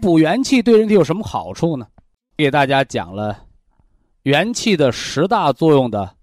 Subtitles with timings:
[0.00, 1.86] 补元气对人体有什么好处呢？
[2.36, 3.44] 给大家讲了
[4.22, 6.16] 元气的十大作用的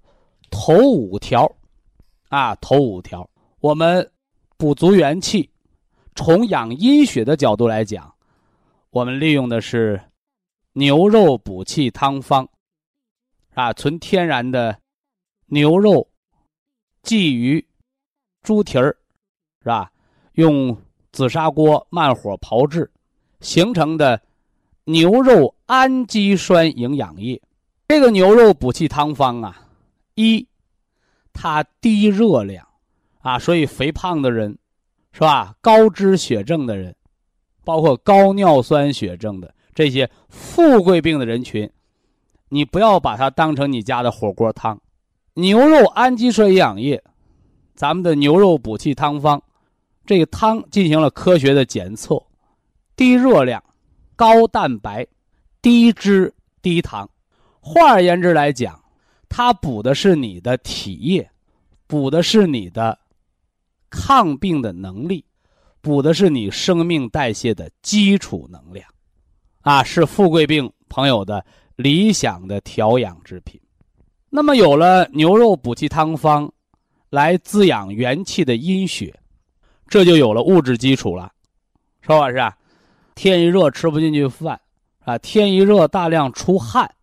[0.50, 1.46] 头五条，
[2.30, 3.30] 啊，头五条。
[3.60, 4.10] 我们
[4.56, 5.50] 补足元气，
[6.16, 8.14] 从养阴血的角度来讲，
[8.92, 10.02] 我们利用的是
[10.72, 12.48] 牛肉补气汤方，
[13.56, 14.80] 啊，纯天然的
[15.48, 16.08] 牛肉、
[17.04, 17.68] 鲫鱼、
[18.42, 18.96] 猪蹄儿，
[19.60, 19.92] 是吧？
[20.36, 20.78] 用
[21.12, 22.90] 紫砂锅慢火炮制。
[23.46, 24.20] 形成的
[24.86, 27.40] 牛肉氨基酸营养液，
[27.88, 29.68] 这个牛肉补气汤方啊，
[30.16, 30.48] 一，
[31.32, 32.68] 它低热量，
[33.20, 34.58] 啊，所以肥胖的人，
[35.12, 35.56] 是吧？
[35.62, 36.96] 高脂血症的人，
[37.64, 41.70] 包括高尿酸血症的这些富贵病的人群，
[42.50, 44.82] 你不要把它当成你家的火锅汤。
[45.36, 47.04] 牛肉氨基酸营养液，
[47.76, 49.40] 咱们的牛肉补气汤方，
[50.04, 52.25] 这个汤进行了科学的检测。
[52.96, 53.64] 低热量、
[54.16, 55.06] 高蛋白、
[55.62, 57.10] 低脂、低糖，
[57.60, 58.82] 换而言之来讲，
[59.28, 61.30] 它补的是你的体液，
[61.88, 62.98] 补的是你的
[63.90, 65.26] 抗病的能力，
[65.82, 68.88] 补的是你生命代谢的基础能量，
[69.62, 71.46] 啊，是富贵病朋友的
[71.76, 73.60] 理想的调养之品。
[74.30, 76.52] 那么有了牛肉补气汤方，
[77.10, 79.14] 来滋养元气的阴血，
[79.88, 81.32] 这就有了物质基础了，
[82.02, 82.30] 是吧？
[82.30, 82.58] 是啊。
[83.16, 84.60] 天一热吃不进去饭，
[85.00, 86.94] 啊，天一热大量出汗，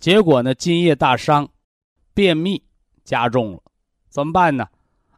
[0.00, 1.48] 结果呢津液大伤，
[2.12, 2.60] 便秘
[3.04, 3.62] 加重了，
[4.10, 4.66] 怎么办呢？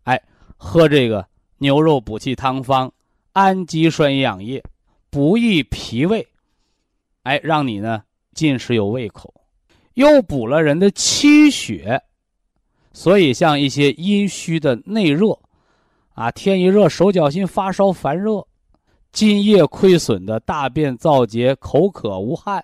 [0.03, 0.23] 哎，
[0.59, 1.27] 喝这个
[1.57, 2.93] 牛肉补气汤方，
[3.33, 4.63] 氨基酸营养液，
[5.09, 6.29] 补益脾胃，
[7.23, 8.03] 哎，让你呢
[8.35, 9.33] 进食有胃口，
[9.95, 12.03] 又补了人的气血，
[12.93, 15.39] 所以像一些阴虚的内热，
[16.13, 18.47] 啊，天一热手脚心发烧烦热。
[19.15, 22.63] 津液亏损的大便燥结、口渴无汗，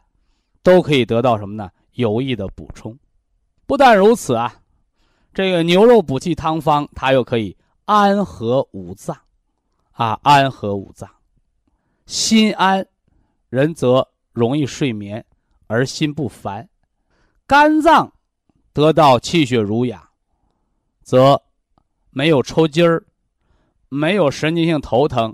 [0.64, 1.70] 都可以得到什么呢？
[1.92, 2.98] 有益的补充。
[3.66, 4.52] 不但如此啊，
[5.32, 9.16] 这个牛肉补气汤方，它又可以安和五脏，
[9.92, 11.08] 啊，安和五脏，
[12.04, 12.84] 心安，
[13.48, 15.24] 人则容易睡眠
[15.68, 16.64] 而心不烦；
[17.46, 18.12] 肝脏
[18.72, 20.02] 得到气血濡养，
[21.04, 21.40] 则
[22.10, 23.04] 没有抽筋儿，
[23.88, 25.32] 没有神经性头疼。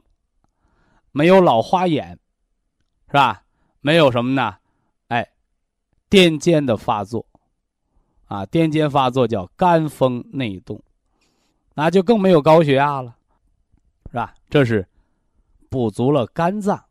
[1.17, 2.11] 没有老花眼，
[3.07, 3.43] 是吧？
[3.81, 4.55] 没有什么呢？
[5.09, 5.27] 哎，
[6.11, 7.25] 癫痫的发作，
[8.27, 10.79] 啊，癫痫发作叫肝风内动，
[11.73, 13.17] 那就更没有高血压了，
[14.11, 14.35] 是吧？
[14.51, 14.87] 这是
[15.71, 16.85] 补足了肝脏，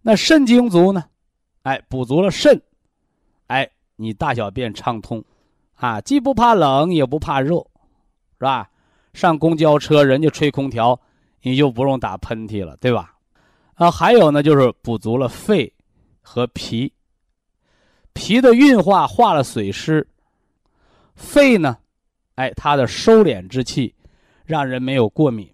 [0.00, 1.04] 那肾精足呢？
[1.62, 2.60] 哎，补足了肾，
[3.46, 5.24] 哎，你大小便畅通，
[5.76, 8.68] 啊，既不怕冷也不怕热，是吧？
[9.14, 11.00] 上公交车人家吹空调，
[11.42, 13.11] 你就不用打喷嚏了，对吧？
[13.74, 15.72] 啊，还有呢，就是补足了肺
[16.20, 16.92] 和脾。
[18.12, 20.06] 脾的运化化了水湿，
[21.14, 21.78] 肺呢，
[22.34, 23.94] 哎，它的收敛之气，
[24.44, 25.50] 让人没有过敏，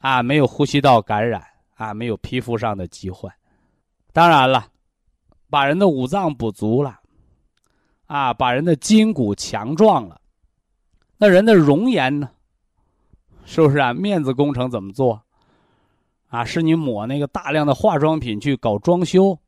[0.00, 3.30] 啊，没有呼吸道感染，啊，没有皮肤上的疾患。
[4.14, 4.66] 当然了，
[5.50, 6.98] 把人的五脏补足了，
[8.06, 10.18] 啊，把人的筋骨强壮了，
[11.18, 12.30] 那人的容颜呢？
[13.44, 13.92] 是不是啊？
[13.92, 15.22] 面子工程怎么做？
[16.36, 19.38] 啊，是你抹那个大量的化妆品去搞装修，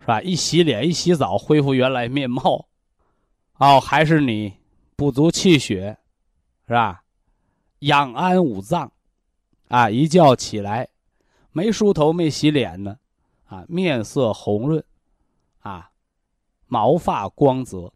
[0.00, 0.20] 是吧？
[0.20, 2.68] 一洗脸一洗澡恢复原来面貌，
[3.56, 4.52] 哦，还是你
[4.96, 5.96] 补足气血，
[6.66, 7.02] 是吧？
[7.78, 8.92] 养安五脏，
[9.68, 10.86] 啊，一觉起来
[11.52, 12.98] 没梳头没洗脸呢，
[13.46, 14.84] 啊，面色红润，
[15.60, 15.90] 啊，
[16.66, 17.90] 毛发光泽，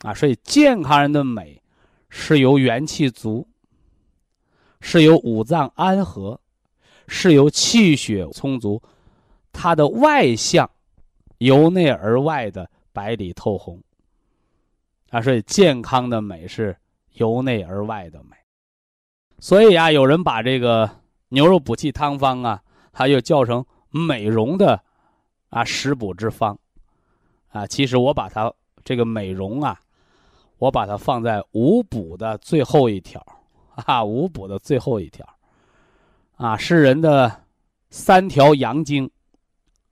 [0.00, 1.62] 啊，所以健康人的美
[2.10, 3.48] 是由元气足。
[4.82, 6.40] 是由五脏安和，
[7.12, 8.80] 是由气血充足，
[9.52, 10.70] 它的外象
[11.38, 13.82] 由内而外的白里透红。
[15.10, 16.76] 啊，所以健康的美是
[17.14, 18.36] 由内而外的美。
[19.40, 20.88] 所以啊，有人把这个
[21.30, 22.62] 牛肉补气汤方啊，
[22.92, 24.80] 它又叫成美容的
[25.48, 26.56] 啊食补之方。
[27.48, 28.52] 啊，其实我把它
[28.84, 29.80] 这个美容啊，
[30.58, 33.20] 我把它放在五补的最后一条，
[33.74, 35.26] 啊，五补的最后一条，
[36.40, 37.44] 啊，是人的
[37.90, 39.10] 三条阳经，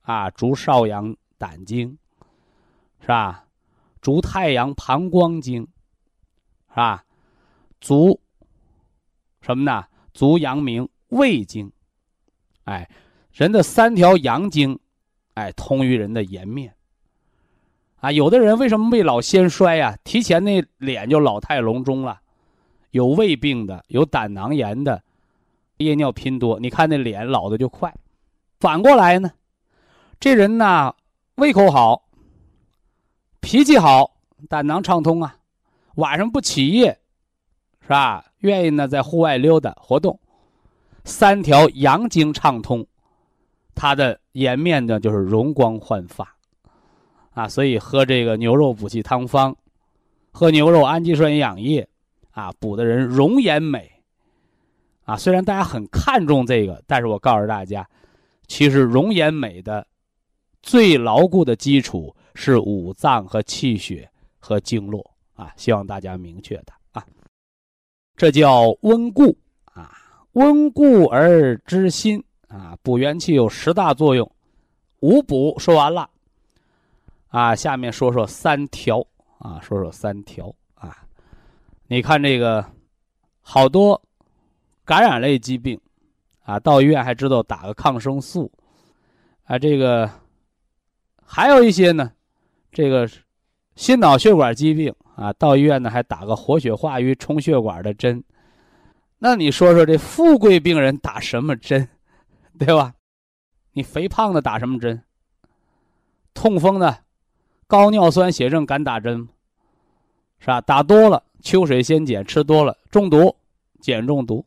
[0.01, 1.95] 啊，足少阳胆经，
[3.01, 3.45] 是吧？
[4.01, 5.61] 足太阳膀胱经，
[6.69, 7.05] 是吧？
[7.79, 8.19] 足
[9.41, 9.85] 什么呢？
[10.11, 11.71] 足阳明胃经，
[12.63, 12.89] 哎，
[13.31, 14.79] 人的三条阳经，
[15.35, 16.73] 哎，通于人的颜面。
[17.97, 19.95] 啊，有的人为什么未老先衰呀？
[20.03, 22.19] 提前那脸就老态龙钟了，
[22.89, 25.03] 有胃病的，有胆囊炎的，
[25.79, 27.93] 夜尿频多，你看那脸老的就快。
[28.59, 29.31] 反过来呢，
[30.19, 30.93] 这人呢，
[31.35, 32.03] 胃口好，
[33.39, 34.17] 脾气好，
[34.49, 35.37] 胆囊畅通啊，
[35.95, 36.99] 晚上不起夜，
[37.81, 38.25] 是吧？
[38.39, 40.19] 愿意呢在户外溜达活动，
[41.05, 42.85] 三条阳经畅通，
[43.73, 46.35] 他的颜面呢就是容光焕发。
[47.31, 49.55] 啊，所以喝这个牛肉补气汤方，
[50.31, 51.87] 喝牛肉氨基酸营养液，
[52.31, 53.98] 啊，补的人容颜美。
[55.09, 57.83] 啊，虽然大家很看重这个，但是我告诉大家，
[58.45, 59.87] 其实容颜美的
[60.61, 64.07] 最牢固的基础是五脏和气血
[64.37, 65.03] 和经络
[65.33, 67.03] 啊，希望大家明确的啊。
[68.15, 69.35] 这叫温故
[69.65, 69.97] 啊，
[70.33, 74.31] 温故而知新啊，补元气有十大作用，
[74.99, 76.07] 五补说完了。
[77.29, 79.03] 啊，下面说说三调
[79.39, 80.97] 啊，说说三调啊。
[81.87, 82.63] 你看这个，
[83.41, 83.99] 好多
[84.89, 85.79] 感染类疾病
[86.41, 88.51] 啊，到医院还知道打个抗生素
[89.43, 89.59] 啊。
[89.59, 90.09] 这个
[91.23, 92.11] 还有一些呢，
[92.71, 93.07] 这个
[93.75, 98.23] 心脑血管疾病啊，到医院呢还打个活血化瘀、充血管的针。
[99.19, 101.87] 那你说说这富贵病人打什么针，
[102.57, 102.95] 对吧？
[103.73, 105.03] 你肥胖的打什么针？
[106.33, 106.97] 痛风的。
[107.67, 109.27] 高尿酸血症敢打针吗？
[110.39, 110.59] 是吧？
[110.59, 113.35] 打多了秋水仙碱吃多了中毒，
[113.83, 114.43] 碱中毒。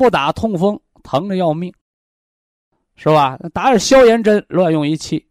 [0.00, 1.70] 不打痛风疼的要命，
[2.96, 3.36] 是吧？
[3.52, 5.26] 打点消炎针乱用一气。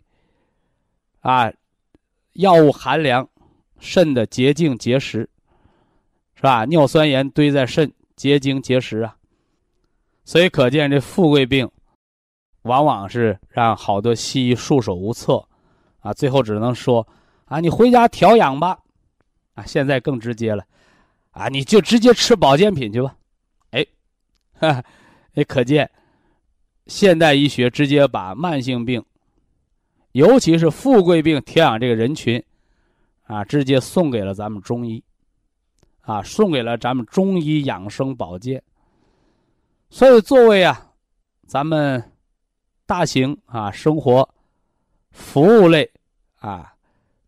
[1.21, 1.51] 啊，
[2.33, 3.27] 药物寒凉，
[3.79, 5.27] 肾的结晶结石，
[6.35, 6.65] 是吧？
[6.65, 9.17] 尿酸盐堆在肾结晶结石啊。
[10.23, 11.67] 所以可见这富贵病，
[12.61, 15.43] 往往是让好多西医束手无策。
[16.01, 17.07] 啊，最后只能说，
[17.45, 18.77] 啊，你回家调养吧，
[19.55, 20.63] 啊，现在更直接了，
[21.31, 23.15] 啊，你就直接吃保健品去吧，
[24.59, 24.83] 哈
[25.33, 25.89] 也可见，
[26.87, 29.03] 现代医学直接把慢性病，
[30.11, 32.43] 尤其是富贵病调养这个人群，
[33.23, 35.03] 啊，直接送给了咱们中医，
[36.01, 38.61] 啊，送给了咱们中医养生保健，
[39.89, 40.91] 所以作为啊，
[41.47, 42.11] 咱们
[42.85, 44.27] 大型啊生活。
[45.11, 45.91] 服务类，
[46.35, 46.71] 啊，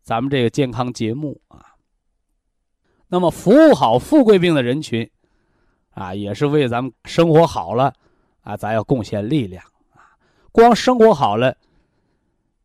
[0.03, 1.73] 咱们这个健康节目啊，
[3.07, 5.09] 那么服务好富贵病的人群，
[5.91, 7.93] 啊，也是为咱们生活好了，
[8.41, 10.15] 啊，咱要贡献力量啊。
[10.51, 11.55] 光生活好了，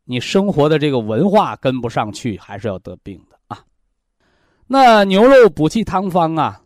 [0.03, 3.63] 你生活的这个文化跟不上去，还是要得病的啊。
[4.65, 6.61] 那牛肉补气汤方啊，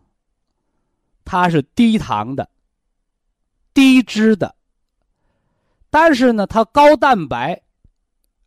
[1.24, 2.48] 它是低糖的、
[3.74, 4.54] 低脂的，
[5.90, 7.60] 但是呢，它高蛋白。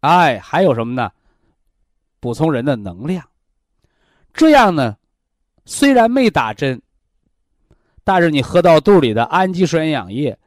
[0.01, 1.12] 哎，还有什么呢？
[2.20, 3.28] 补充人的能量，
[4.34, 4.98] 这样呢，
[5.66, 6.82] 虽然没打针，
[8.06, 10.38] 但是你喝到肚里的氨基酸营养液，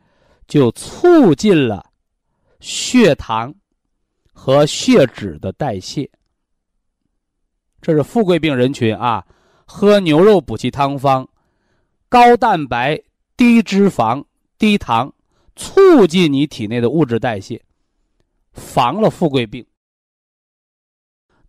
[0.46, 1.84] 就促进了
[2.60, 3.54] 血糖
[4.32, 6.08] 和血脂的代谢。
[7.82, 9.26] 这是富贵病人群啊，
[9.66, 11.28] 喝牛肉补气汤方，
[12.08, 12.98] 高蛋白、
[13.36, 14.24] 低脂肪、
[14.56, 15.12] 低糖，
[15.54, 17.62] 促进你体内的物质代谢。
[18.52, 19.64] 防了富贵病，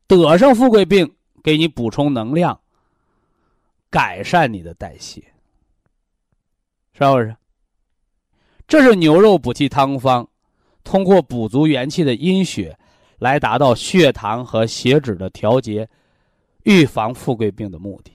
[0.05, 2.59] 得上富贵病，给你补充能量，
[3.89, 5.23] 改善你的代谢，
[6.99, 7.35] 是不是？
[8.67, 10.27] 这是牛肉补气汤方，
[10.83, 12.77] 通过补足元气的阴血，
[13.19, 15.87] 来达到血糖和血脂的调节，
[16.63, 18.11] 预防富贵病的目的。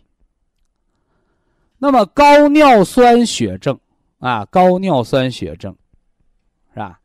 [1.79, 3.79] 那么高尿酸血症
[4.19, 5.75] 啊，高尿酸血症，
[6.75, 7.01] 是吧？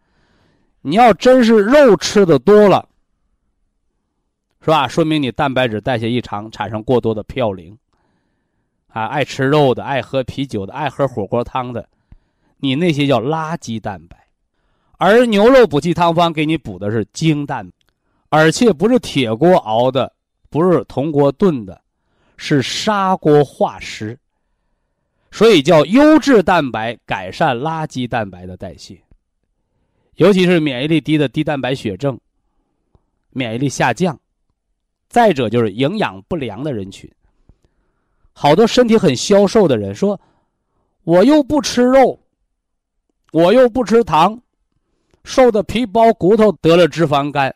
[0.81, 2.87] 你要真是肉吃的多了，
[4.61, 4.85] 是吧？
[4.85, 7.77] 说明你蛋白质代谢异常，产生过多的嘌呤。
[8.89, 11.87] 啊，爱吃肉的，爱喝啤酒的，爱喝火锅汤的，
[12.57, 14.17] 你那些叫垃圾蛋白，
[14.97, 17.71] 而牛肉补气汤方给你补的是精蛋，
[18.29, 20.11] 而且不是铁锅熬的，
[20.49, 21.81] 不是铜锅炖的，
[22.35, 24.17] 是砂锅化食，
[25.31, 28.99] 所以叫优质蛋白改善垃圾蛋白的代谢，
[30.15, 32.19] 尤其是免疫力低的低蛋白血症，
[33.29, 34.19] 免疫力下降，
[35.07, 37.09] 再者就是营养不良的人群，
[38.33, 40.19] 好多身体很消瘦的人说，
[41.03, 42.19] 我又不吃肉。
[43.31, 44.41] 我又不吃糖，
[45.23, 47.55] 瘦的皮包骨头，得了脂肪肝，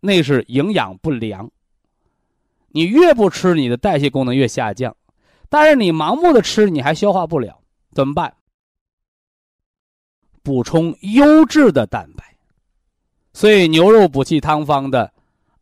[0.00, 1.48] 那是营养不良。
[2.70, 4.96] 你越不吃，你的代谢功能越下降，
[5.48, 7.60] 但是你盲目的吃，你还消化不了，
[7.92, 8.34] 怎么办？
[10.42, 12.24] 补充优质的蛋白，
[13.32, 15.12] 所以牛肉补气汤方的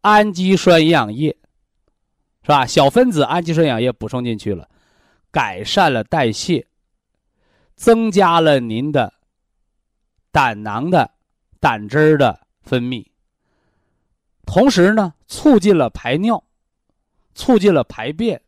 [0.00, 1.36] 氨基酸营养液，
[2.48, 2.64] 是吧？
[2.64, 4.66] 小分子氨基酸营养液补充进去了，
[5.30, 6.66] 改善了代谢，
[7.76, 9.12] 增加了您的。
[10.30, 11.10] 胆囊的
[11.58, 13.04] 胆汁的分泌，
[14.46, 16.44] 同时呢，促进了排尿，
[17.34, 18.40] 促进了排便，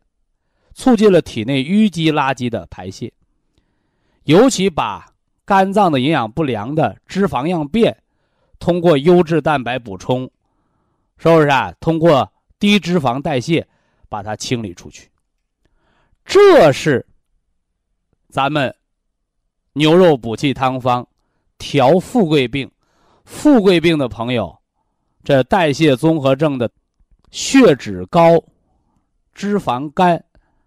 [0.73, 3.11] 促进了体内淤积垃圾的排泄，
[4.23, 8.01] 尤其把肝脏的营养不良的脂肪样变，
[8.57, 10.31] 通过优质蛋白补充，
[11.17, 11.73] 是不是啊？
[11.79, 13.67] 通过低脂肪代谢
[14.11, 15.09] 把它清理出去，
[16.25, 17.05] 这是
[18.27, 18.75] 咱们
[19.71, 21.07] 牛肉补气汤方。
[21.57, 22.69] 调富贵病，
[23.23, 24.59] 富贵病的朋友，
[25.23, 26.69] 这代谢综合症的
[27.29, 28.43] 血脂高、
[29.31, 30.25] 脂肪肝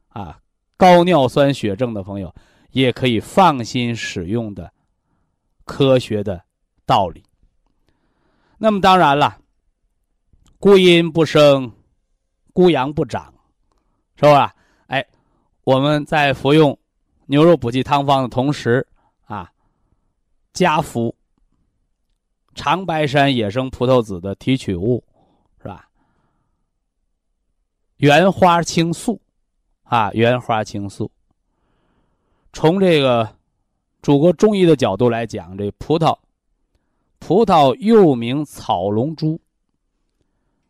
[0.08, 0.40] 啊、
[0.76, 2.32] 高尿酸血症的朋友，
[2.70, 4.72] 也可以放心使用的
[5.64, 6.40] 科学的
[6.86, 7.24] 道理。
[8.56, 9.36] 那么当然了，
[10.60, 11.72] 孤阴不生，
[12.52, 13.33] 孤阳不长，
[14.16, 14.54] 是吧？
[14.86, 15.04] 哎，
[15.64, 16.78] 我们在服用
[17.26, 18.86] 牛肉补气汤方的同时。
[19.26, 19.50] 啊
[20.52, 21.12] 加服
[22.54, 25.02] 长白山野生葡萄籽的提取物，
[25.60, 25.88] 是吧？
[27.96, 29.20] 原花青素，
[29.82, 31.10] 啊，原花青素。
[32.52, 33.28] 从这个
[34.00, 36.16] 祖国中医的角度来讲，这葡萄，
[37.18, 39.40] 葡萄又名草龙珠，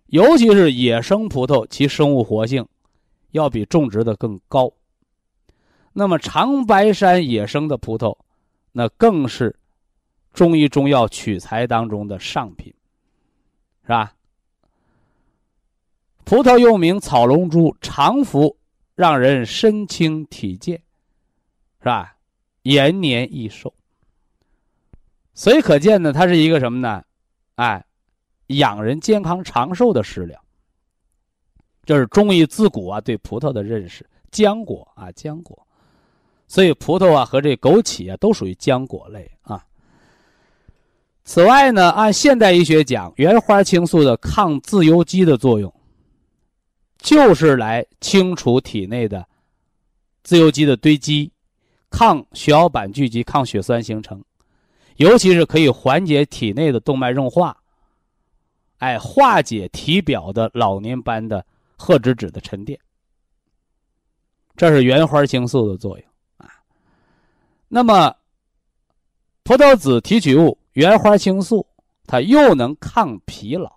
[0.06, 2.66] 尤其是野生葡萄，其生物活性
[3.34, 4.72] 要比种植的更高。
[5.92, 8.16] 那么长白山野生的葡萄，
[8.72, 9.54] 那更是。
[10.32, 12.74] 中医中药取材当中的上品，
[13.82, 14.16] 是吧？
[16.24, 18.56] 葡萄又名草龙珠，常服
[18.96, 20.82] 让人身轻体健，
[21.78, 22.16] 是吧？
[22.62, 23.72] 延年益寿。
[25.34, 27.04] 所以可见呢，它是一个什么呢？
[27.54, 27.84] 哎，
[28.48, 30.43] 养人健康长寿的食疗。
[31.84, 35.66] 这是中医自古啊对葡萄的认识，浆果啊浆果，
[36.48, 39.64] 所以葡萄啊和这枸杞啊都属于浆果类啊。
[41.24, 45.72] 此外呢，按现代医学讲，原花青素的抗自由基的作用，
[46.98, 49.26] 就是来清除体内的
[50.22, 51.32] 自由基的堆积，
[51.90, 54.22] 抗血小板聚集，抗血栓形成，
[54.96, 57.56] 尤其是可以缓解体内的动脉硬化，
[58.78, 61.44] 哎，化解体表的老年斑的
[61.84, 62.80] 褐脂质的沉淀。
[64.56, 66.48] 这是原花青素的作用啊。
[67.68, 68.16] 那么，
[69.42, 70.56] 葡萄籽提取物。
[70.72, 71.64] 原花青素，
[72.04, 73.70] 它又能抗疲劳，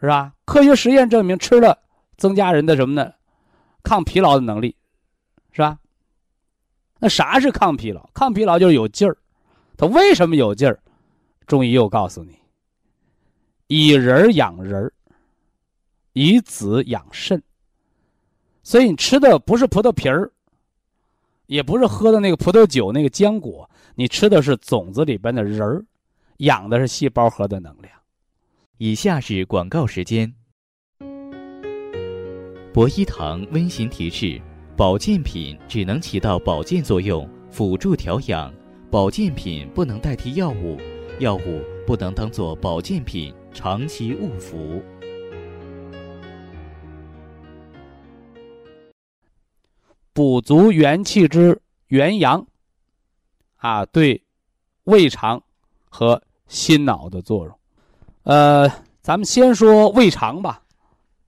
[0.00, 0.34] 是吧？
[0.44, 1.78] 科学实验证明，吃了
[2.16, 3.12] 增加人的什么呢？
[3.84, 4.74] 抗疲劳的能力，
[5.52, 5.78] 是吧？
[6.98, 8.10] 那啥是抗疲劳？
[8.12, 9.16] 抗疲劳就是有劲儿。
[9.76, 10.82] 它为什么有劲儿？
[11.46, 12.36] 中医又告诉你：
[13.68, 14.92] 以人养人，
[16.12, 17.42] 以子养肾。
[18.62, 20.30] 所以你吃的不是葡萄皮儿，
[21.46, 23.68] 也不是喝的那个葡萄酒那个浆果。
[23.94, 25.84] 你吃的是种子里边的仁儿，
[26.38, 27.92] 养的是细胞核的能量。
[28.78, 30.32] 以下是广告时间。
[32.72, 34.40] 博一堂温馨提示：
[34.76, 38.50] 保健品只能起到保健作用，辅助调养；
[38.90, 40.78] 保健品不能代替药物，
[41.18, 44.80] 药物不能当做保健品长期误服。
[50.12, 52.46] 补足元气之元阳。
[53.56, 54.22] 啊，对
[54.84, 55.42] 胃肠
[55.90, 57.58] 和心脑的作用，
[58.22, 58.66] 呃，
[59.02, 60.62] 咱们先说胃肠吧，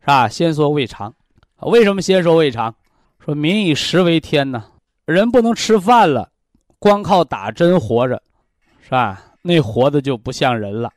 [0.01, 0.27] 是吧？
[0.29, 1.15] 先说胃肠，
[1.59, 2.75] 为什么先说胃肠？
[3.23, 4.65] 说民以食为天呢，
[5.05, 6.33] 人不能吃饭了，
[6.79, 8.23] 光靠打针活着，
[8.83, 9.23] 是吧？
[9.43, 10.91] 那活的就不像人了，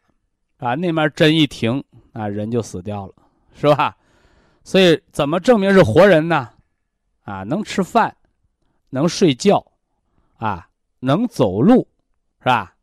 [0.59, 3.13] 啊，那面针一停，啊，人就死掉了，
[3.53, 3.93] 是吧？
[4.63, 6.49] 所以怎么证明是活人呢？
[7.25, 8.15] 啊，能吃饭，
[8.89, 9.63] 能睡觉，
[10.37, 10.69] 啊。
[11.01, 11.87] 能走路，
[12.39, 12.73] 是吧？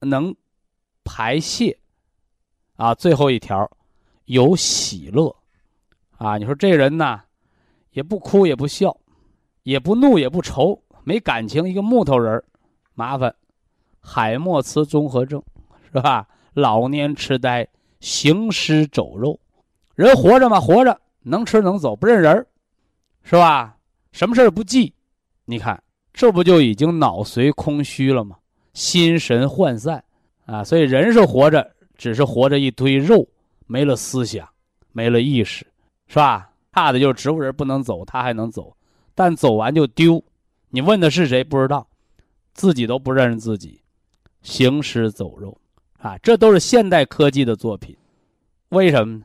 [0.00, 0.34] 能
[1.04, 1.78] 排泄，
[2.74, 3.70] 啊，最后一条
[4.24, 5.32] 有喜乐，
[6.16, 7.22] 啊，你说这人呢，
[7.92, 8.96] 也不哭也不笑，
[9.62, 12.42] 也不怒也不愁，没感情，一个木头人
[12.94, 13.32] 麻烦，
[14.00, 15.40] 海默茨综合症，
[15.92, 16.26] 是吧？
[16.54, 17.68] 老年痴呆，
[18.00, 19.38] 行尸走肉，
[19.94, 20.58] 人活着吗？
[20.58, 22.44] 活着，能吃能走，不认人
[23.22, 23.76] 是吧？
[24.12, 24.92] 什么事儿不记？
[25.44, 28.36] 你看，这不就已经脑髓空虚了吗？
[28.74, 30.02] 心神涣散，
[30.46, 33.26] 啊，所以人是活着，只是活着一堆肉，
[33.66, 34.48] 没了思想，
[34.92, 35.66] 没了意识，
[36.06, 36.50] 是吧？
[36.70, 38.74] 怕的就是植物人不能走，他还能走，
[39.14, 40.22] 但走完就丢。
[40.70, 41.44] 你问的是谁？
[41.44, 41.86] 不知道，
[42.54, 43.82] 自己都不认识自己，
[44.40, 45.56] 行尸走肉，
[45.98, 47.94] 啊，这都是现代科技的作品。
[48.70, 49.24] 为什么呢？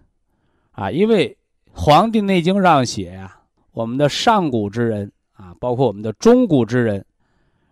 [0.72, 1.30] 啊，因为
[1.72, 3.39] 《黄帝内经》上写呀，
[3.78, 5.12] 我们的上古之人。
[5.34, 7.06] 啊，包括我们的中古之人，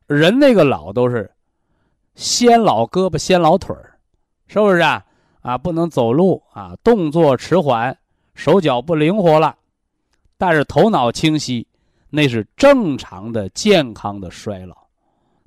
[0.05, 1.31] 人那个老都是
[2.13, 3.97] 先老胳膊先老腿儿，
[4.45, 5.03] 是不是啊？
[5.41, 7.97] 啊，不能走路啊，动作迟缓，
[8.35, 9.55] 手脚不灵活了，
[10.37, 11.65] 但是头脑清晰，
[12.11, 14.77] 那是正常的健康的衰老，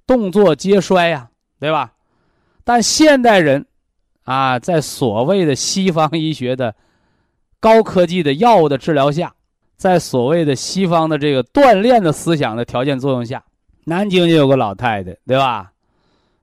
[0.05, 1.93] 动作皆衰呀，对吧？
[2.65, 3.65] 但现代人
[4.25, 6.75] 啊，在所谓的西方医学的
[7.61, 9.37] 高科技的药物的治疗下。
[9.79, 13.43] 在所谓的西方的这个锻炼的思想的条件作用下，
[13.85, 15.71] 南京就有个老太太，对吧？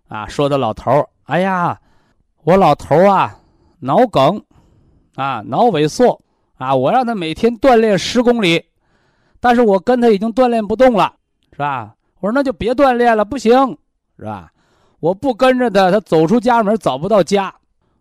[0.08, 1.77] 啊，说的老头儿，哎呀，
[2.44, 3.38] 我老头儿啊，
[3.80, 4.42] 脑梗，
[5.15, 6.18] 啊，脑萎缩，
[6.56, 8.63] 啊，我让他每天锻炼十公里，
[9.42, 11.13] 但是我跟他已经锻炼不动了，
[11.51, 11.94] 是吧？
[12.22, 13.51] 我说那就别锻炼了，不行，
[14.18, 14.50] 是吧？
[15.01, 17.54] 我不跟着他，他走出家门找不到家。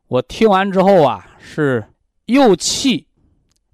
[0.06, 1.84] 我听完之后啊，是
[2.26, 3.04] 又气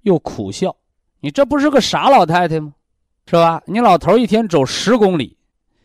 [0.01, 0.75] 又苦笑。
[1.21, 2.73] 你这不是个傻老太太吗？
[3.27, 3.61] 是吧？
[3.65, 5.37] 你老头一天走十公里，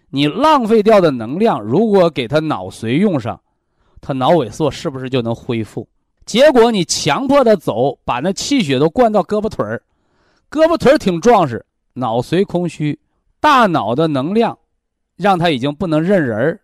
[0.08, 3.38] 你浪费掉的能量，如果给他脑髓用上，
[4.00, 5.86] 他脑萎缩是不是就能恢复？
[6.24, 9.80] 结果你强迫他走，把那气血都灌到胳膊腿儿，
[10.50, 12.98] 胳膊腿儿挺壮实，脑髓空虚，
[13.38, 14.58] 大脑的能量
[15.16, 16.60] 让他已经不能认人儿，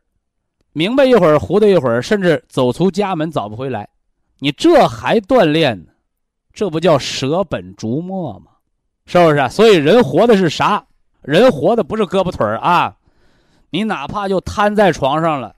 [0.72, 3.88] 明白一会儿，糊涂一会儿，甚至走出家门找不回来。
[4.38, 5.92] 你这还锻炼呢？
[6.52, 8.51] 这不叫舍本逐末吗？
[9.06, 9.48] 是不是？
[9.48, 10.84] 所以人活的是啥？
[11.22, 12.96] 人活的不是胳膊腿儿啊！
[13.70, 15.54] 你哪怕就瘫在床上了，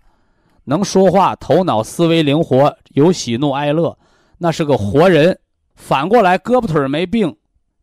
[0.65, 3.99] 能说话，头脑思维灵活，有喜怒哀乐，
[4.39, 5.39] 那是个活人。
[5.75, 7.35] 反过来，胳膊腿儿没病，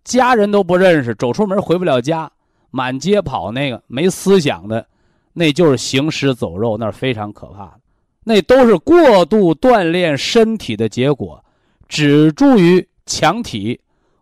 [0.04, 2.32] 家人都不认识，走出门回不了家，
[2.69, 4.86] 满街跑，那个没思想的，
[5.34, 7.80] 那就是行尸走肉，那是非常可怕的。
[8.24, 11.43] 那都是过度锻炼身体的结果，
[11.89, 13.81] 只助于强体。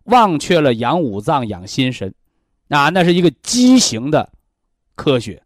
[0.09, 2.13] 忘却了养五脏、养心神，
[2.69, 4.29] 啊，那是一个畸形的
[4.95, 5.41] 科学，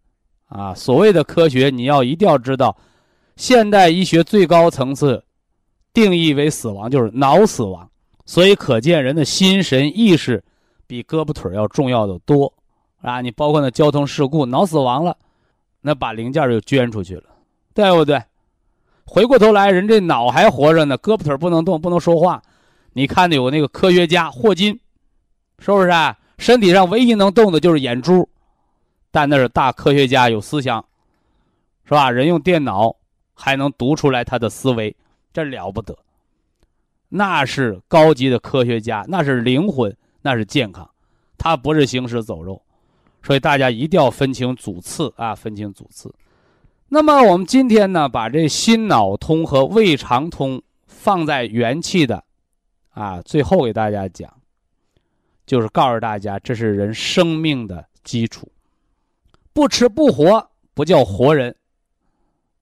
[0.48, 2.76] 啊，所谓的科学，你要一定要知道，
[3.36, 5.24] 现代医学最高层次
[5.94, 7.90] 定义为死亡就是脑死亡，
[8.26, 10.44] 所以可见人的心神意识
[10.88, 12.52] 比胳膊腿要重要的多，
[13.02, 15.16] 啊，你包括那交通事故脑死亡了，
[15.82, 17.24] 那把零件就捐出去了，
[17.74, 18.22] 对不对？
[19.06, 22.42] 回过头来，人这脑还活着呢，胳膊腿不能动，不能说话。
[22.94, 24.80] 你看的，有那个科学家霍金，
[25.60, 26.18] 是不是啊？
[26.38, 28.28] 身体上唯一能动的就是眼珠，
[29.12, 30.84] 但那是大科学家，有思想，
[31.86, 32.12] 是吧？
[32.12, 32.96] 人用电脑
[33.34, 34.96] 还能读出来他的思维，
[35.32, 35.98] 这了不得。
[37.10, 40.90] 那是高级的科学家，那是灵魂，那是健康，
[41.38, 42.62] 他不是行尸走肉。
[43.22, 46.14] 所以大家一定要分清主次啊，分清主次。
[46.90, 52.24] 那么我们今天呢，把这心脑通和胃肠通放在元气的。
[52.94, 54.32] 啊，最后给大家讲，
[55.46, 58.48] 就是告诉大家，这是人生命的基础，
[59.52, 61.56] 不吃不活，不叫活人，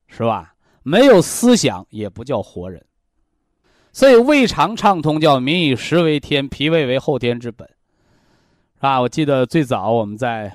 [0.08, 0.56] 是吧？
[0.84, 2.84] 没有思想也不叫活人。
[3.94, 7.68] 所以胃肠畅通叫民以食为天，脾胃为后天之本，
[8.76, 9.02] 是吧？
[9.02, 10.52] 我记得最早我们在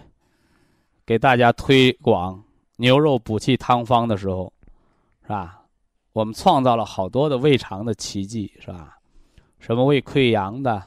[1.05, 2.43] 给大家推广
[2.77, 4.51] 牛肉补气汤方的时候，
[5.23, 5.63] 是吧？
[6.15, 8.96] 我们创造了好多的胃肠的奇迹，是吧？
[9.67, 10.81] 什么胃溃疡的，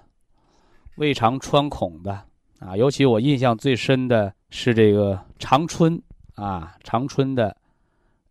[0.95, 2.13] 胃肠穿孔的
[2.59, 2.77] 啊？
[2.77, 6.01] 尤其我印象最深的是这个长春
[6.35, 7.53] 啊，长春的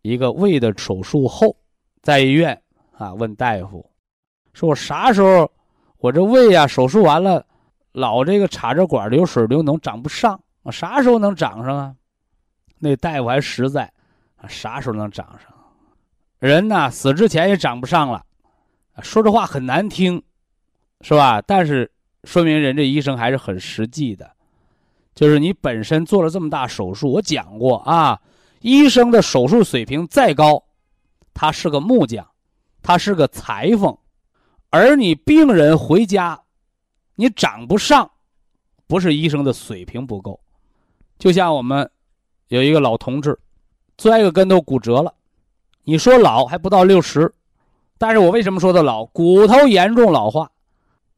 [0.01, 1.55] 一个胃的手术后，
[2.01, 2.59] 在医院
[2.93, 3.85] 啊，问大夫
[4.55, 5.53] 说：“我啥时候
[5.99, 7.45] 我这胃呀手术完了，
[7.93, 11.95] 老这个插着管流水流脓长不上，我啥时候能长上啊？”
[12.81, 13.93] 那大夫还实在，
[14.49, 15.53] 啥时候能长上？
[16.39, 18.25] 人呢死之前也长不上了，
[19.03, 20.23] 说这话很难听。
[21.01, 21.41] 是吧？
[21.41, 21.91] 但是
[22.25, 24.31] 说明人这医生还是很实际的，
[25.15, 28.21] 就是你本身做了这么大手术，我讲过啊，
[28.61, 30.63] 医生的手术水平再高，
[31.33, 32.27] 他是个木匠，
[32.83, 33.97] 他是个裁缝，
[34.71, 36.41] 而你病人回家，
[37.15, 38.11] 你长不上，
[38.87, 40.41] 不是医生的水平不够，
[41.19, 41.89] 就像我们
[42.49, 43.39] 有一个老同志，
[43.99, 45.15] 摔个跟头骨折了，
[45.85, 47.33] 你说老还不到六十，
[47.99, 49.05] 但是我为什么说他老？
[49.07, 50.51] 骨头严重老化，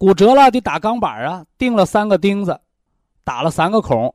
[0.01, 2.59] 骨折了得打钢板啊，钉了三个钉子，
[3.23, 4.15] 打了三个孔。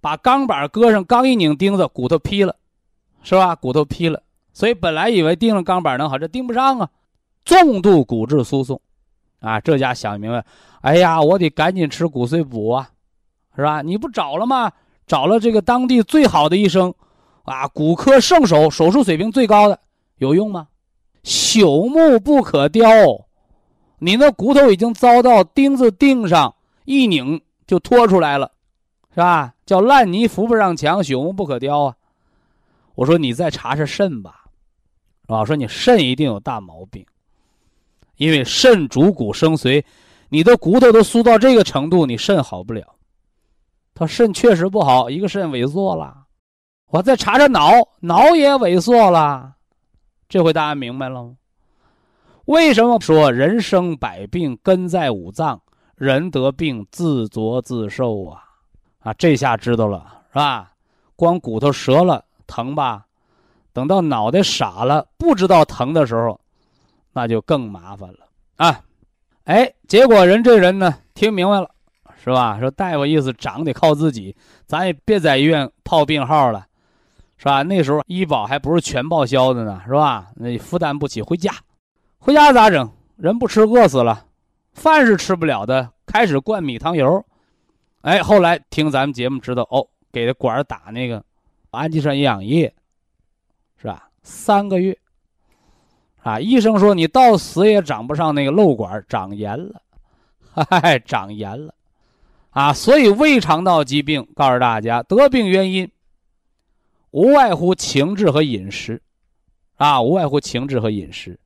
[0.00, 2.54] 把钢板搁上，刚一拧钉子，骨头劈了，
[3.24, 3.56] 是吧？
[3.56, 6.88] 骨头劈了，所以本来以为钉了钢板能好，这钉不上啊，
[7.44, 8.80] 重度骨质疏松，
[9.40, 10.44] 啊，这家想明白，
[10.82, 12.88] 哎呀，我得赶紧吃骨碎补啊，
[13.56, 13.82] 是吧？
[13.82, 14.70] 你不找了吗？
[15.04, 16.94] 找了这个当地最好的医生，
[17.42, 19.80] 啊，骨科圣手，手术水平最高的，
[20.18, 20.68] 有用吗？
[21.24, 22.88] 朽木不可雕，
[23.98, 28.52] 你那骨头已经遭到钉子钉上，一拧就脱出来了。
[29.10, 29.52] 是吧？
[29.66, 31.96] 叫烂泥扶不上墙，朽木不可雕啊！
[32.94, 34.44] 我说你再查查肾吧，
[35.22, 35.44] 是吧？
[35.44, 37.04] 说你肾一定有大毛病，
[38.16, 39.82] 因为肾主骨生髓，
[40.28, 42.94] 你的骨头都酥到这个程度，你肾好不了。
[43.92, 46.26] 他肾确实不好，一个肾萎缩了。
[46.86, 49.56] 我再查查脑，脑也萎缩了。
[50.28, 51.34] 这回大家明白了吗？
[52.48, 55.60] 为什么说人生百病根在五脏，
[55.96, 58.42] 人得病自作自受啊？
[59.00, 60.72] 啊，这下知道了是吧？
[61.14, 63.04] 光骨头折了疼吧，
[63.74, 66.40] 等到脑袋傻了不知道疼的时候，
[67.12, 68.20] 那就更麻烦了
[68.56, 68.80] 啊！
[69.44, 71.68] 哎，结果人这人呢听明白了，
[72.24, 72.58] 是吧？
[72.58, 74.34] 说大夫意思长得靠自己，
[74.64, 76.66] 咱也别在医院泡病号了，
[77.36, 77.62] 是吧？
[77.62, 80.28] 那时候医保还不是全报销的呢，是吧？
[80.34, 81.52] 那负担不起，回家，
[82.18, 82.90] 回家咋整？
[83.16, 84.26] 人不吃饿死了，
[84.72, 87.24] 饭是吃不了的，开始灌米汤油。
[88.02, 91.24] 哎，后来听咱们节目知道哦，给他管打那个
[91.70, 92.72] 氨基酸营养液，
[93.76, 94.08] 是吧？
[94.22, 94.96] 三个月，
[96.22, 99.82] 啊，医生说你到死也长不上那个瘘管，长炎了，
[100.52, 101.74] 嗨，长炎了，
[102.50, 105.90] 啊，所以胃肠道疾病，告诉大家得病原因
[107.10, 109.02] 无外乎情志和饮食，
[109.76, 111.38] 啊，无外乎情志和饮食，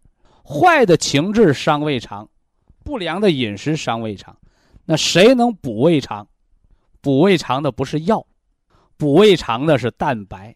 [0.44, 2.28] 坏的情志伤胃肠，
[2.85, 4.37] 不良的饮食伤胃肠，
[4.85, 6.26] 那谁能补胃肠？
[7.00, 8.26] 补胃肠的不是药，
[8.96, 10.55] 补胃肠的是蛋白。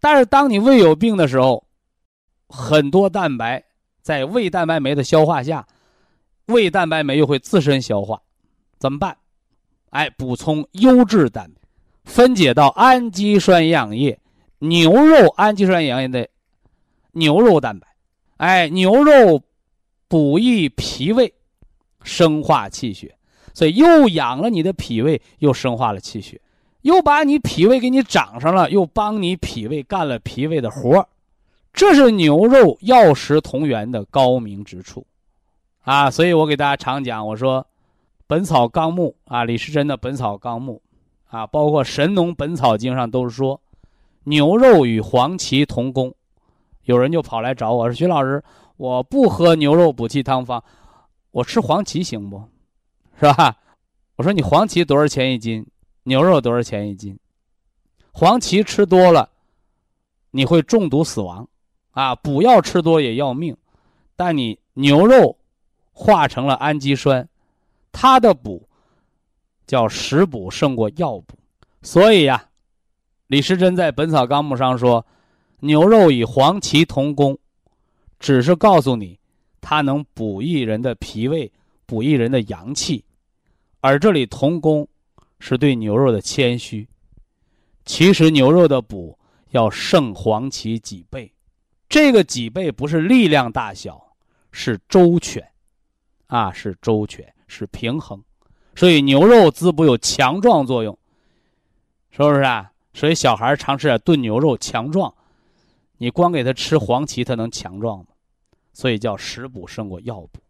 [0.00, 1.64] 但是当你胃有病的时候，
[2.48, 3.64] 很多蛋白
[4.00, 5.66] 在胃蛋白酶的消化下，
[6.46, 8.20] 胃蛋白酶又会自身消化，
[8.78, 9.16] 怎么办？
[9.90, 11.60] 哎，补充优质蛋白，
[12.04, 14.18] 分解到氨基酸营养液，
[14.58, 16.28] 牛肉氨基酸营养液的
[17.12, 17.86] 牛肉蛋白，
[18.36, 19.42] 哎，牛肉
[20.08, 21.32] 补益脾胃，
[22.02, 23.14] 生化气血。
[23.54, 26.40] 所以又养了你的脾胃，又生化了气血，
[26.80, 31.06] 又把你脾胃给你长上了，又帮你脾胃干了脾胃的活
[31.74, 35.06] 这是牛肉药食同源的高明之处，
[35.82, 36.10] 啊！
[36.10, 37.60] 所以我给大家常讲，我说，
[38.26, 40.80] 《本草纲目》啊，李时珍的《本草纲目》，
[41.36, 43.60] 啊，包括《神农本草经》上都是说，
[44.24, 46.14] 牛肉与黄芪同功。
[46.84, 48.42] 有人就跑来找我说：“徐老师，
[48.76, 50.62] 我不喝牛肉补气汤方，
[51.30, 52.42] 我吃黄芪行不？”
[53.20, 53.56] 是吧？
[54.16, 55.64] 我说你黄芪多少钱一斤？
[56.04, 57.18] 牛肉多少钱一斤？
[58.12, 59.30] 黄芪吃多了，
[60.32, 61.48] 你会中毒死亡，
[61.92, 63.56] 啊，补药吃多也要命。
[64.16, 65.38] 但你牛肉
[65.92, 67.28] 化成了氨基酸，
[67.92, 68.68] 它的补
[69.66, 71.36] 叫食补胜过药补。
[71.80, 72.48] 所以呀，
[73.28, 75.06] 李时珍在《本草纲目》上说，
[75.64, 77.38] 牛肉与黄芪同功，
[78.18, 79.16] 只是告诉你，
[79.60, 81.52] 它能补益人的脾胃，
[81.86, 83.04] 补益人的阳气。
[83.80, 84.88] 而这里同功，
[85.38, 86.88] 是对牛肉的谦虚。
[87.84, 89.16] 其实牛肉的补
[89.50, 91.32] 要胜黄芪几倍，
[91.88, 94.04] 这个几倍不是力量大小，
[94.50, 95.48] 是周全，
[96.26, 98.20] 啊，是周全，是平衡。
[98.74, 100.98] 所以牛肉滋补有强壮作用，
[102.10, 102.72] 是不是啊？
[102.94, 105.14] 所以小孩常吃点炖牛肉强壮，
[106.02, 108.06] 你光给他吃黄芪，他能强壮吗？
[108.72, 110.40] 所以叫食补胜过药补，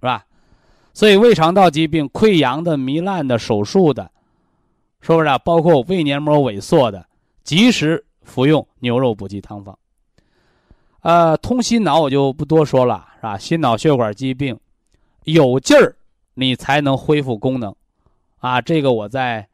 [0.00, 0.24] 是吧？
[0.94, 4.10] 所以胃肠道疾病、溃疡的、糜烂的、手术的，
[5.02, 5.36] 是不是啊？
[5.36, 7.06] 包括胃黏膜萎缩的，
[7.44, 9.78] 及时服用牛肉补气汤方。
[11.00, 13.36] 呃，通心脑我就不多说了，是吧？
[13.36, 14.58] 心脑血管疾病，
[15.24, 15.94] 有劲儿，
[16.32, 17.76] 你才能恢复功能，
[18.38, 19.46] 啊，这个我在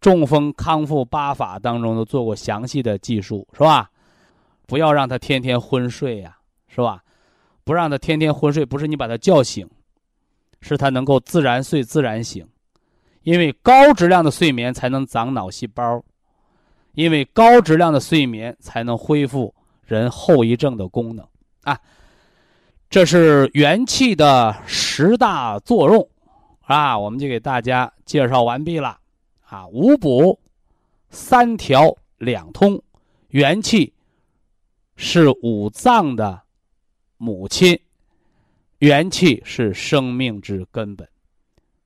[0.00, 3.88] 中风康复八法当中都做过详细的技术，是吧？
[4.72, 7.04] 不要让他天天昏睡呀，是吧？
[7.62, 9.68] 不让他天天昏睡，不是你把他叫醒。
[10.62, 12.48] 是他能够自然睡、自然醒，
[13.22, 16.02] 因为高质量的睡眠才能长脑细胞，
[16.94, 19.54] 因为高质量的睡眠才能恢复
[19.84, 21.26] 人后遗症的功能
[21.64, 21.78] 啊。
[22.88, 26.08] 这是元气的十大作用
[26.62, 28.98] 啊，我们就给大家介绍完毕了
[29.50, 29.66] 啊。
[29.66, 30.40] 五补、
[31.10, 32.82] 三调、两通，
[33.28, 33.92] 元气
[35.04, 36.40] 是五脏的
[37.16, 37.76] 母亲，
[38.78, 41.06] 元气是生命之根本，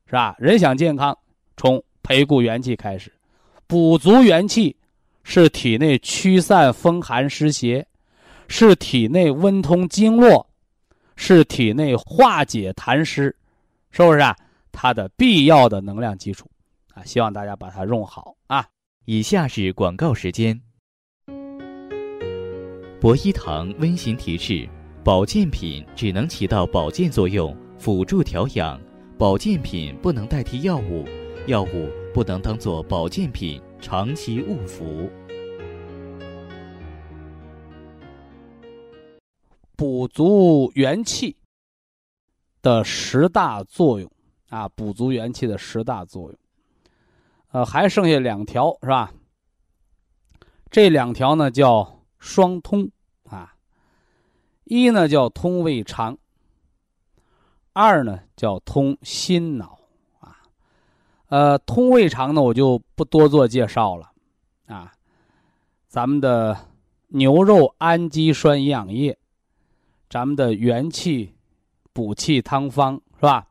[0.04, 0.36] 是吧？
[0.38, 1.16] 人想健康，
[1.56, 3.10] 从培固元气开始，
[3.66, 4.76] 补足元气。
[5.28, 7.84] 是体内驱散风寒湿邪，
[8.46, 10.46] 是体内温通经络，
[11.16, 13.34] 是体内化解痰湿，
[13.90, 14.36] 是不是啊？
[14.70, 16.48] 它的必要的能量基础
[16.94, 17.02] 啊！
[17.02, 18.68] 希望大家把它用好啊！
[19.06, 20.60] 以下是广告时间。
[23.06, 24.68] 博一堂温馨提示：
[25.04, 28.76] 保健品只能起到保健作用，辅助调养；
[29.16, 31.04] 保健品不能代替药物，
[31.46, 33.62] 药物不能当做保健品。
[33.80, 35.08] 长期误服，
[39.76, 41.36] 补足元气
[42.60, 44.10] 的十大作用
[44.48, 44.68] 啊！
[44.70, 46.38] 补足元气的十大作用，
[47.52, 49.14] 呃，还剩下两条是吧？
[50.72, 52.90] 这两条呢叫双通，
[54.66, 56.18] 一呢叫通胃肠，
[57.72, 59.78] 二呢叫通心脑
[60.20, 60.36] 啊。
[61.28, 64.10] 呃，通胃肠呢，我就不多做介绍了，
[64.66, 64.92] 啊，
[65.88, 66.56] 咱们的
[67.08, 69.16] 牛肉氨基酸营养液，
[70.10, 71.32] 咱们的元气
[71.92, 73.46] 补气汤方是吧？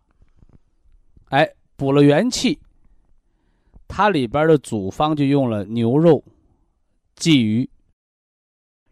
[1.30, 2.60] 哎，补了元气，
[3.88, 6.22] 它里边的组方就用了牛肉、
[7.18, 7.70] 鲫鱼。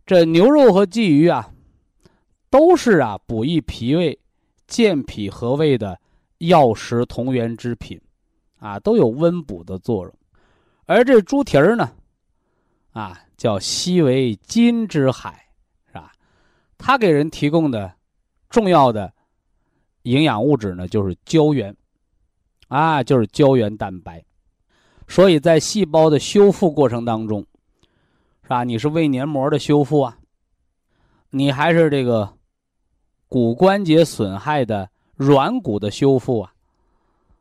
[0.05, 1.52] 这牛肉和鲫鱼啊，
[2.53, 4.15] 都是啊补益脾胃、
[4.67, 5.99] 健脾和胃的
[6.37, 7.99] 药食同源之品。
[8.59, 10.13] 啊，都有温补的作用，
[10.85, 11.91] 而这猪蹄儿呢，
[12.91, 15.45] 啊，叫西为金之海，
[15.87, 16.13] 是吧？
[16.77, 17.91] 它给人提供的
[18.49, 19.11] 重要的
[20.03, 21.75] 营养物质呢，就是胶原，
[22.69, 24.23] 啊，就是胶原蛋白。
[25.09, 27.45] 所以在细胞的修复过程当中，
[28.43, 28.63] 是吧？
[28.63, 30.17] 你是胃黏膜的修复啊，
[31.31, 32.33] 你还是这个
[33.33, 36.53] 骨关节损害的软骨的修复啊？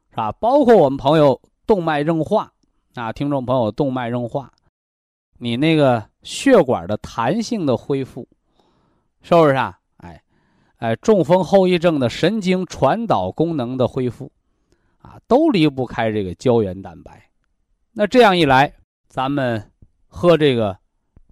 [0.08, 0.32] 是吧？
[0.32, 2.50] 包括我们朋友动脉硬化
[2.94, 4.50] 啊，听众朋友动脉硬化，
[5.36, 8.26] 你那个血管的弹性的恢复，
[9.20, 9.78] 是不是啊？
[9.98, 10.22] 哎，
[10.78, 14.32] 哎，中风后遗症的神经传导功能的恢复，
[15.02, 17.22] 啊，都离不开这个胶原蛋白。
[17.92, 18.72] 那这样一来，
[19.10, 19.70] 咱们
[20.06, 20.74] 喝这个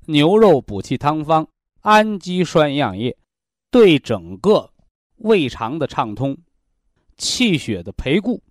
[0.05, 1.49] 牛肉补气汤方
[1.81, 3.17] 氨基酸营养液，
[3.71, 4.69] 对整个
[5.19, 6.37] 胃肠的畅通、
[7.17, 8.43] 气血的培固。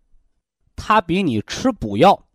[0.75, 2.25] 它比你吃补药，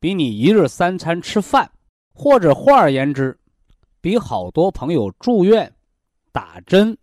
[0.00, 1.70] 比你一日三餐吃饭，
[2.14, 3.38] 或者换而言之，
[4.00, 5.70] 比好多朋友住院
[6.32, 6.96] 打针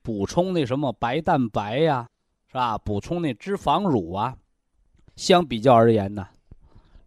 [0.00, 2.08] 补充那什么白蛋白呀，
[2.46, 2.78] 是吧？
[2.78, 4.36] 补充那脂肪乳啊，
[5.16, 6.28] 相比较而言呢，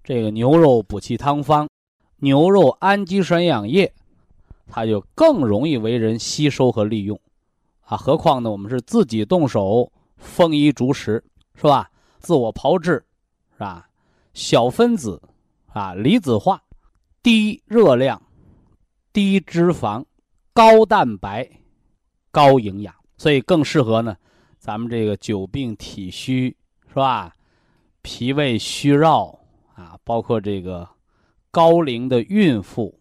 [0.04, 1.70] 这个牛肉补气汤方、
[2.18, 3.94] 牛肉氨基酸养液，
[4.68, 7.18] 它就更容易为人吸收和利用
[7.86, 7.98] 啊。
[7.98, 11.24] 何况呢，我们是自己动手丰衣足食，
[11.56, 11.90] 是吧？
[12.20, 13.04] 自我炮制，
[13.54, 13.88] 是吧？
[14.34, 15.22] 小分子，
[15.68, 16.62] 啊，离子化，
[17.24, 18.22] 低热量，
[19.14, 20.04] 低脂肪，
[20.54, 21.50] 高蛋白，
[22.32, 24.18] 高营养，所以更适合呢，
[24.58, 26.56] 咱们这个久病体虚，
[26.90, 27.34] 是吧？
[28.02, 29.40] 脾胃虚弱
[29.74, 30.88] 啊，包括这个
[31.50, 32.94] 高龄的孕妇，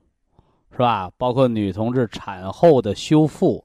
[0.70, 1.10] 是吧？
[1.18, 3.64] 包括女同志产后的修复，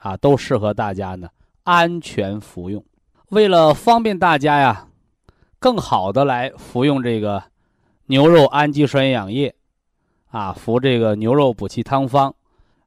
[0.00, 1.28] 啊，都适合大家呢
[1.62, 2.84] 安全服用。
[3.28, 4.86] 为了方便大家呀。
[5.62, 7.42] 更好的来服用这个
[8.06, 9.54] 牛肉氨基酸营养液，
[10.30, 12.34] 啊，服这个牛肉补气汤方，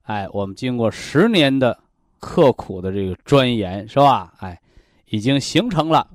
[0.02, 1.78] 哎，我们经过十年的
[2.20, 4.34] 刻苦的这个钻研，是吧？
[4.40, 4.60] 哎，
[5.06, 6.10] 已经形成了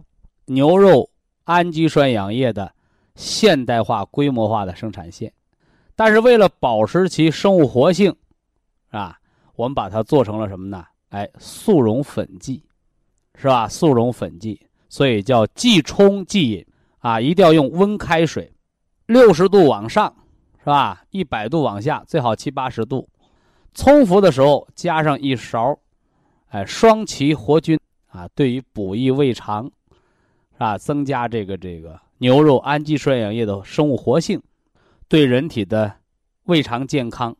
[0.46, 1.08] 牛肉
[1.44, 2.72] 氨基酸养液的
[3.14, 5.32] 现代化、规模化的生产线。
[5.94, 8.16] 但是为了保持其生物活性，
[8.90, 9.17] 啊，
[9.58, 10.84] 我们把它做成了什么呢？
[11.08, 12.62] 哎，速溶粉剂，
[13.34, 13.66] 是吧？
[13.66, 14.64] 速溶粉剂。
[14.88, 16.66] 所以叫即冲即饮
[17.00, 18.52] 啊，一定要用温开水，
[19.06, 20.14] 六十度往上，
[20.60, 21.02] 是吧？
[21.10, 23.08] 一百度往下，最好七八十度。
[23.74, 25.76] 冲服的时候加上一勺，
[26.50, 29.64] 哎，双歧活菌啊，对于补益胃肠，
[30.52, 30.78] 是吧？
[30.78, 34.40] 增加这个这个牛肉氨基酸营养液的生物活性，
[35.08, 35.94] 对人体的
[36.44, 37.36] 胃肠健康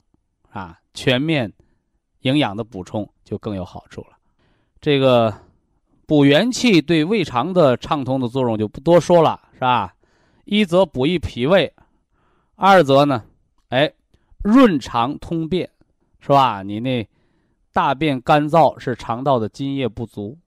[0.50, 1.52] 啊，全面
[2.28, 4.16] 营养的补充就更有好处了。
[4.80, 5.34] 这个。
[6.08, 9.94] 补元气对胃肠的畅通的作用就不多说了，是吧？
[10.46, 11.70] 一则补益脾胃，
[12.56, 13.22] 二则呢，
[13.68, 13.92] 哎，
[14.42, 15.68] 润肠通便，
[16.18, 16.62] 是吧？
[16.62, 17.06] 你那
[17.74, 20.38] 大便干燥是肠道的津液不足，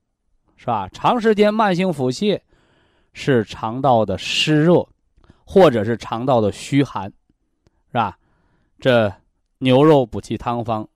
[0.57, 0.89] 是吧？
[0.89, 2.41] 长时间慢性腹泻
[3.13, 4.83] 是肠道的湿热，
[5.45, 7.05] 或者是肠道的虚寒，
[7.91, 8.17] 是吧？
[8.79, 9.13] 这
[9.59, 10.89] 牛肉补气汤方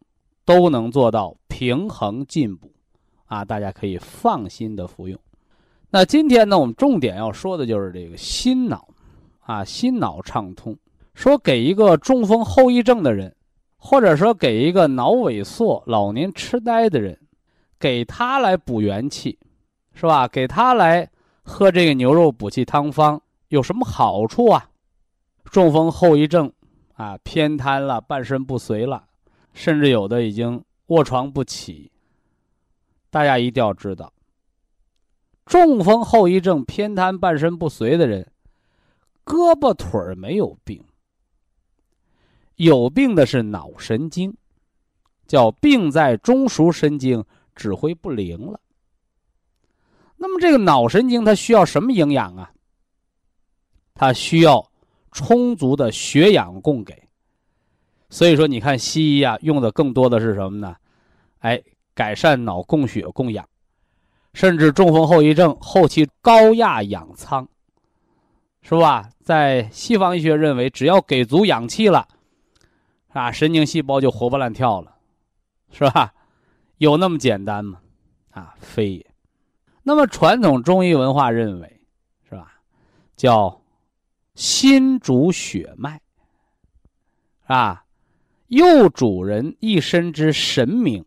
[0.45, 2.71] 都能做到平衡进补，
[3.25, 5.19] 啊，大家可以放心的服用。
[5.89, 8.87] 那今天呢，我们重点要说的就是这个心脑，
[9.39, 10.77] 啊，心脑畅通。
[11.13, 13.33] 说给一个中风后遗症的人，
[13.77, 17.17] 或者说给一个脑萎缩、老年痴呆的人，
[17.79, 19.39] 给他来补元气，
[19.93, 20.27] 是吧？
[20.27, 21.09] 给他来
[21.41, 24.69] 喝这个牛肉补气汤方有什么好处啊？
[25.45, 26.51] 中风后遗症
[26.95, 29.05] 啊，偏瘫了，半身不遂了，
[29.55, 31.89] 甚至有的已经卧床不起。
[33.09, 34.11] 大家一定要知道，
[35.45, 38.29] 中风后遗症偏瘫、半身不遂的人，
[39.23, 40.83] 胳膊腿儿没有病。
[42.57, 44.35] 有病的是脑神经，
[45.25, 47.23] 叫病在中枢神经，
[47.55, 48.59] 指挥不灵了。
[50.17, 52.51] 那么这个脑神经它需要什么营养啊？
[53.93, 54.69] 它需要
[55.13, 57.04] 充足的血氧供给。
[58.09, 60.75] 所以说，你看西医啊，用的更多的是什么呢？
[61.39, 61.61] 哎，
[61.93, 63.47] 改善脑供血供氧，
[64.33, 67.47] 甚至中风后遗症后期高压氧舱，
[68.61, 69.09] 是吧？
[69.23, 72.07] 在西方医学认为，只要给足氧气了。
[73.09, 74.97] 啊，神经细胞就活蹦乱跳了，
[75.71, 76.13] 是吧？
[76.79, 77.79] 有那么简单吗？
[78.31, 79.05] 啊，非也。
[79.83, 81.81] 那么传统中医文化认为，
[82.27, 82.59] 是吧？
[83.15, 83.61] 叫
[84.33, 86.01] 心主血脉，
[87.45, 87.84] 啊，
[88.47, 91.05] 又主人一身之神明。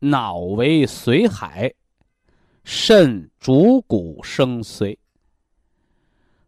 [0.00, 1.74] 脑为髓海，
[2.64, 4.96] 肾主骨生髓。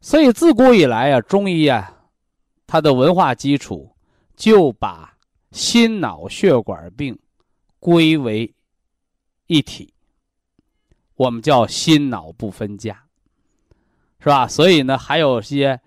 [0.00, 2.09] 所以自古以来啊，中医啊，
[2.66, 3.92] 它的文化基础。
[4.37, 5.16] 就把
[5.50, 7.18] 心脑血管病
[7.78, 8.54] 归为
[9.46, 9.94] 一体，
[11.14, 13.02] 我们叫心脑不分家，
[14.20, 14.46] 是吧？
[14.46, 15.80] 所以呢，还有些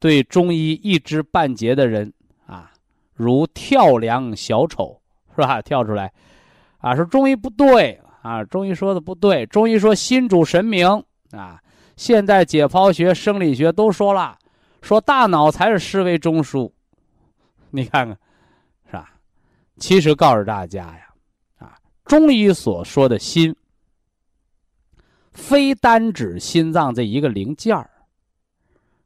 [0.00, 2.12] 对中医一知半解的人，
[3.22, 5.00] 如跳梁小丑，
[5.34, 5.62] 是吧？
[5.62, 6.12] 跳出来
[6.78, 10.86] 啊，说中医不对啊，中医说的不对，中医说心主神明
[11.30, 11.60] 啊，
[11.96, 14.36] 现在解剖学、生理学都说了，
[14.80, 16.70] 说大脑才是思维中枢。
[17.70, 18.18] 你看看，
[18.86, 19.14] 是吧？
[19.78, 21.06] 其实告诉大家呀，
[21.58, 23.54] 啊，中医所说的心，
[25.32, 27.90] 非单指心脏这一个零件儿，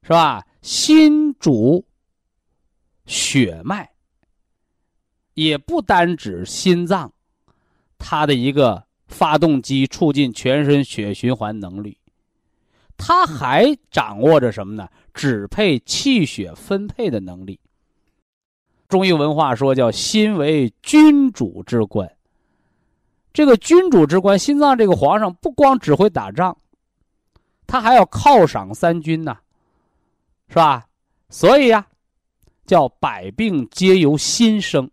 [0.03, 0.45] 是吧？
[0.63, 1.87] 心主
[3.05, 3.89] 血脉，
[5.37, 7.13] 也不单指心脏，
[7.99, 11.99] 它的一个发动机，促进全身血循环能力，
[12.97, 14.89] 它还掌握着什么呢？
[15.13, 17.61] 支配气血分配的能力。
[18.89, 22.11] 中医文化说叫心为君主之官，
[23.35, 26.57] 这个君主之官，心脏这个皇上不光指挥打仗，
[27.67, 29.37] 他还要犒赏三军呐，
[30.49, 30.87] 是吧？
[31.29, 31.87] 所以呀，
[32.65, 34.91] 叫百病皆由心生，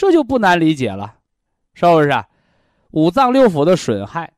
[0.00, 1.14] 这就不难理解了，
[1.74, 2.26] 是不是啊？
[2.92, 4.32] 五脏六腑的损害，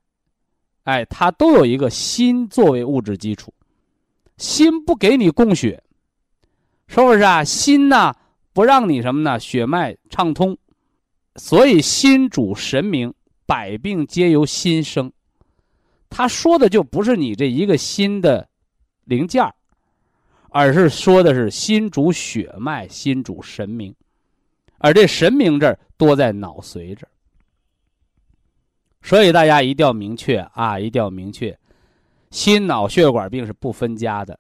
[0.83, 3.55] 哎，它都有一个心作为物质基础，
[4.39, 5.81] 心不给你供血，
[6.89, 7.45] 是不是啊？
[7.45, 8.13] 心呢？
[8.53, 9.39] 不让你什么呢？
[9.39, 10.59] 血脉畅通，
[11.37, 13.15] 所以心主神明，
[13.47, 15.13] 百病皆由心生。
[16.11, 18.49] 他说的就不是你这一个心的
[19.05, 19.49] 零件
[20.51, 23.95] 而是说的是心主血脉，心主神明，
[24.83, 27.11] 而这神明这儿多在脑髓这儿。
[29.01, 31.59] 所以大家一定要明确啊，一定要明确，
[32.31, 34.39] 心脑血管病是不分家的。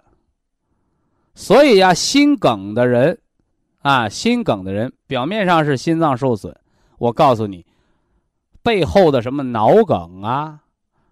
[1.35, 3.18] 所以呀，心梗的人。
[3.83, 6.55] 啊，心梗的人表面上是心脏受损，
[6.98, 7.66] 我告诉你，
[8.62, 10.61] 背后的什么脑梗啊，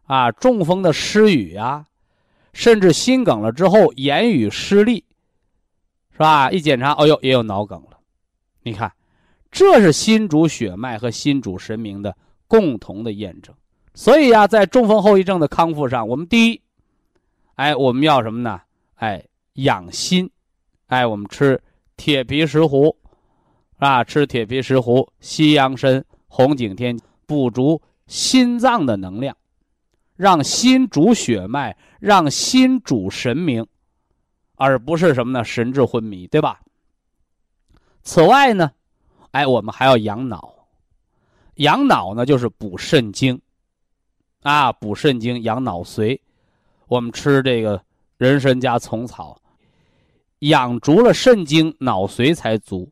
[0.04, 1.84] 啊，中风的失语啊，
[2.52, 5.04] 甚至心梗了之后言语失利，
[6.12, 6.48] 是吧？
[6.52, 7.98] 一检查，哎呦，也有脑梗了。
[8.62, 8.92] 你看，
[9.50, 13.54] 这是心主血脉和心主神明的共同的验证。
[13.94, 16.62] 所以呀，在中风后遗症的康复上，我们第一，
[17.56, 18.60] 哎，我们要什么呢？
[18.94, 19.24] 哎，
[19.54, 20.30] 养心，
[20.86, 21.60] 哎，我们吃。
[21.96, 22.96] 铁皮石斛，
[23.76, 29.36] 啊，吃铁皮石斛、西洋参、红景天，补足心脏的能量，
[30.16, 33.66] 让心主血脉，让心主神明，
[34.54, 35.44] 而不是什么呢？
[35.44, 36.60] 神志昏迷，对吧？
[38.02, 38.72] 此外呢，
[39.32, 40.54] 哎，我们还要养脑，
[41.56, 43.40] 养脑呢就是补肾精，
[44.42, 46.18] 啊，补肾精，养脑髓。
[46.88, 47.82] 我们吃这个
[48.16, 49.36] 人参加虫草。
[50.40, 52.90] 养足了肾精，脑髓才足，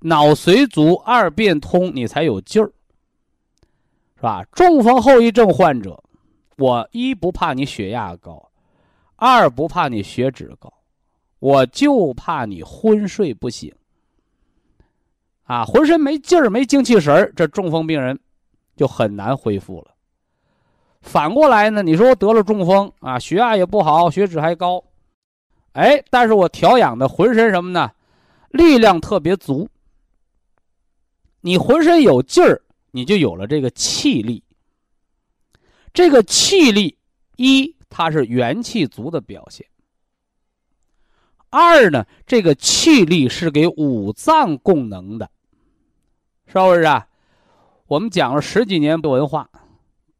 [0.00, 2.70] 脑髓足，二便通，你才有劲儿，
[4.16, 4.44] 是吧？
[4.52, 6.04] 中风后遗症患者，
[6.58, 8.50] 我一不怕你血压高，
[9.16, 10.70] 二不怕你血脂高，
[11.38, 13.74] 我就怕你昏睡不醒，
[15.50, 18.16] 啊，浑身没劲儿，没精气神儿，这中风病人
[18.76, 19.90] 就很难恢复了。
[21.00, 24.84] 反过来呢，你说我得了中风啊，血压也不好，血脂还高。
[25.72, 27.90] 哎，但是我调养的浑身什么呢？
[28.50, 29.68] 力量特别足。
[31.40, 34.44] 你浑身有劲儿，你就有了这个气力。
[35.92, 36.96] 这个气力，
[37.34, 39.66] 一它是元气足的表现。
[41.48, 45.28] 二呢，这个气力是给五脏供能的，
[46.52, 47.06] 是不是啊？
[47.86, 49.48] 我们讲了十几年的文化，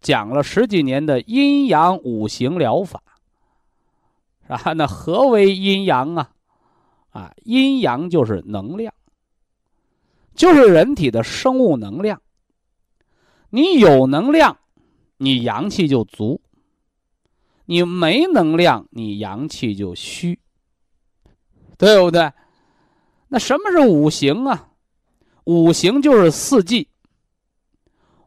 [0.01, 3.03] 讲了十几年的阴阳五行疗法。
[4.47, 6.31] 啊，那何为阴阳啊？
[7.11, 8.95] 啊，阴阳就是能量，
[10.37, 12.23] 就是人体的生物能量。
[13.49, 14.57] 你有能量，
[15.17, 16.41] 你阳气就足；
[17.65, 20.39] 你没能量，你阳气就虚，
[21.77, 22.33] 对不对？
[23.27, 24.69] 那什么是五行啊？
[25.45, 26.89] 五行就是四季，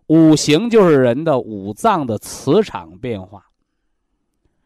[0.07, 3.45] 五行就是人的五脏的磁场变化。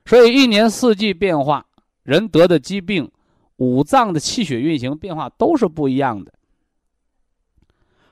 [0.06, 1.66] 所以一年四季变化，
[2.04, 3.12] 人得的疾病，
[3.58, 6.34] 五脏的气血运行变化都是不一样的。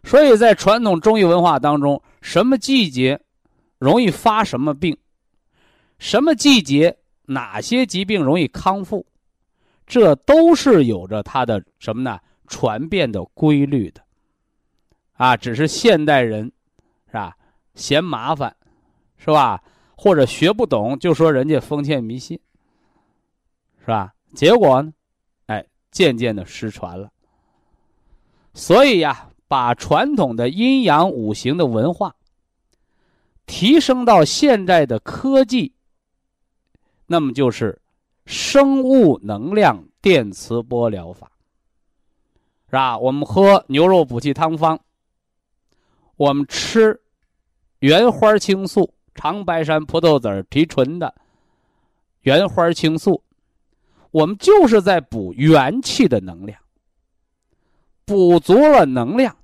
[0.04, 3.20] 所以在传统中医文化当中，什么季节
[3.80, 4.96] 容易发什么病，
[5.98, 9.06] 什么季节哪些疾病容易康复，
[9.88, 12.20] 这都是有着它的什么呢？
[12.48, 14.05] 传变的规律的。
[15.16, 16.52] 啊，只是现代人
[17.08, 17.36] 是吧？
[17.74, 18.56] 嫌麻烦，
[19.18, 19.62] 是吧？
[19.98, 22.40] 或者学不懂，就说人家封建迷信，
[23.80, 24.14] 是吧？
[24.34, 24.94] 结果呢，
[25.48, 27.10] 哎，渐渐的失传了。
[28.54, 32.16] 所以呀，把传统的阴阳五行的文化
[33.46, 35.74] 提升到现在的科技，
[37.08, 37.82] 那么就是
[38.26, 41.32] 生物能量电磁波疗法，
[42.68, 42.98] 是吧？
[42.98, 44.80] 我们喝牛肉补气汤方，
[46.18, 47.02] 我们吃
[47.80, 48.92] 原花青素。
[49.18, 51.16] 长白山葡萄籽提纯的
[52.24, 53.24] 原花青素，
[54.12, 56.60] 我们就是在补元气的能量，
[58.04, 59.38] 补足了能量，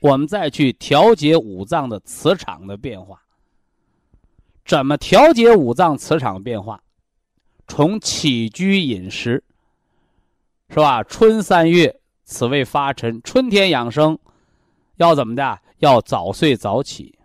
[0.00, 3.22] 我们再去调节五脏的磁场的变化。
[4.66, 6.82] 怎么调节五脏磁场变化？
[7.66, 9.42] 从起居饮食，
[10.68, 11.02] 是吧？
[11.02, 14.18] 春三月，此谓发陈，春天养生，
[15.00, 15.58] 要怎么的？
[15.78, 17.18] 要早睡早起。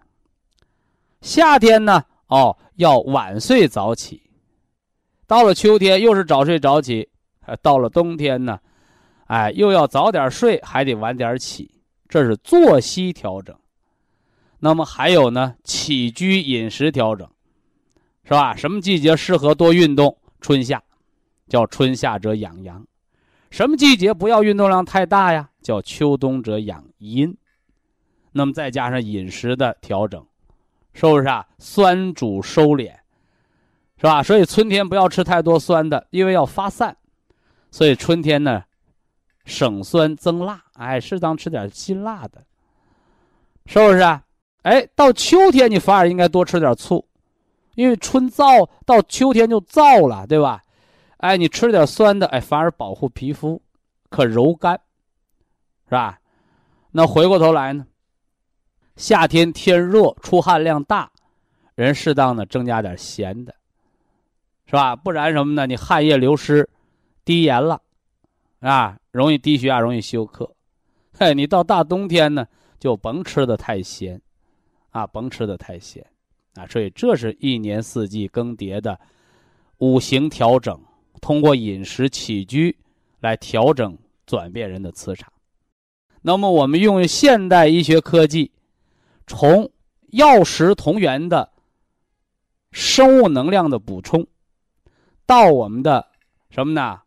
[1.20, 4.22] 夏天呢，哦，要晚睡早起；
[5.28, 7.10] 到了秋天，又是早睡早起；
[7.62, 8.58] 到了冬天呢，
[9.26, 11.70] 哎，又要早点睡，还得晚点起。
[12.08, 13.54] 这是作息调整。
[14.60, 17.28] 那么还有呢，起居饮食调整，
[18.24, 18.56] 是吧？
[18.56, 20.18] 什么季节适合多运动？
[20.40, 20.82] 春夏，
[21.50, 22.86] 叫春夏者养阳；
[23.50, 25.50] 什么季节不要运动量太大呀？
[25.62, 27.36] 叫秋冬者养阴。
[28.36, 30.24] 那么再加上饮食的调整。
[30.98, 31.46] 是不是啊？
[31.58, 32.94] 酸主收敛，
[33.98, 34.24] 是吧？
[34.24, 36.96] 所以春天不要吃太多酸的，因为要发散。
[37.70, 38.64] 所以春天呢，
[39.44, 42.46] 省酸增辣，哎，适当吃点辛辣的，
[43.66, 44.24] 是不是啊？
[44.62, 47.06] 哎，到秋天你反而应该多吃点醋，
[47.76, 50.64] 因为春燥到秋天就燥了，对吧？
[51.18, 53.62] 哎，你吃点酸的，哎，反而保护皮肤，
[54.10, 54.80] 可柔肝，
[55.90, 56.20] 是吧？
[56.92, 57.86] 那回过头来呢？
[58.96, 61.12] 夏天天热，出汗量大，
[61.76, 63.54] 人适当的增加点咸的，
[64.66, 64.96] 是吧？
[64.96, 65.68] 不然什么呢？
[65.68, 66.70] 你汗液流失，
[67.26, 67.82] 低盐了，
[68.62, 70.50] 啊，容易低血压，容易休克。
[71.18, 72.48] 嘿，你到大冬天呢，
[72.80, 74.22] 就甭吃的太咸，
[74.92, 76.06] 啊，甭吃的太咸，
[76.54, 78.98] 啊，所以这是一年四季更迭的
[79.80, 80.80] 五行调整，
[81.20, 82.78] 通过饮食起居
[83.20, 85.32] 来调整转变人的磁场。
[86.22, 88.52] 那么我们用现代医学科技。
[89.28, 89.72] 从
[90.12, 91.52] 药食同源的
[92.72, 94.28] 生物能量的补充，
[95.26, 96.08] 到我们的
[96.50, 97.02] 什么呢？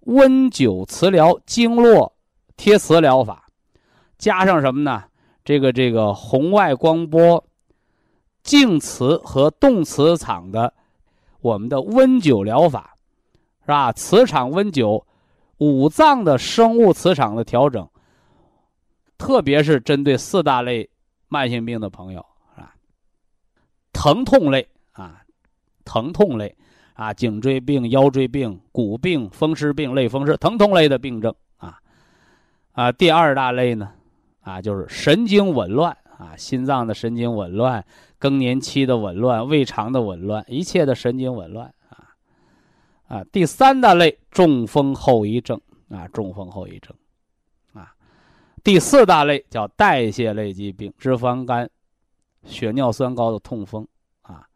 [0.00, 2.14] 温灸磁疗、经络
[2.56, 3.48] 贴磁疗法，
[4.18, 5.04] 加上什么呢？
[5.44, 7.44] 这个这个红外光波、
[8.42, 10.72] 静磁和动磁场的
[11.40, 12.94] 我们的温灸疗法，
[13.62, 13.92] 是吧？
[13.92, 15.04] 磁场温灸，
[15.58, 17.88] 五脏的生物磁场的调整，
[19.18, 20.88] 特别是针对四大类。
[21.34, 22.24] 慢性病的朋友
[22.54, 22.76] 是吧？
[23.92, 25.20] 疼痛类啊，
[25.84, 26.54] 疼痛类，
[26.92, 31.80] 啊，颈椎病、腰椎病、骨病、风湿病、类风湿、疼痛类的病症啊。
[32.70, 33.92] 啊，第二大类呢，
[34.42, 37.84] 啊，就是神经紊乱啊，心脏的神经紊乱、
[38.16, 42.14] 更年期的紊乱、胃肠的紊乱，一切的神经紊乱啊。
[43.08, 45.60] 啊，第三大类中风后遗症
[45.90, 46.94] 啊，中风后遗症。
[48.64, 51.70] 第四大类叫代谢类疾病，脂肪肝、
[52.46, 53.86] 血尿酸高的痛风，
[54.22, 54.48] 啊，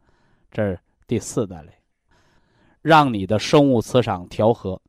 [0.51, 1.71] 这是第四大类。
[2.81, 4.81] 让你的生物磁场调和，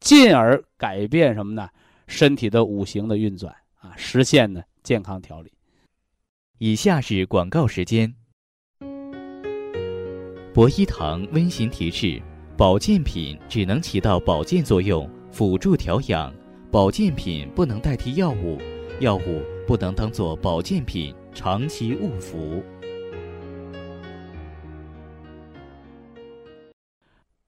[0.00, 1.68] 进而改变什么呢？
[2.06, 5.52] 身体的五行的运转啊，实现呢健康调理。
[6.56, 8.14] 以下是广告时间。
[10.54, 12.22] 博一堂温馨提示：
[12.56, 16.32] 保健品只能起到保健作用，辅助调养。
[16.72, 18.58] 保健品不能代替药物，
[18.98, 22.62] 药物不能当做保健品长期误服。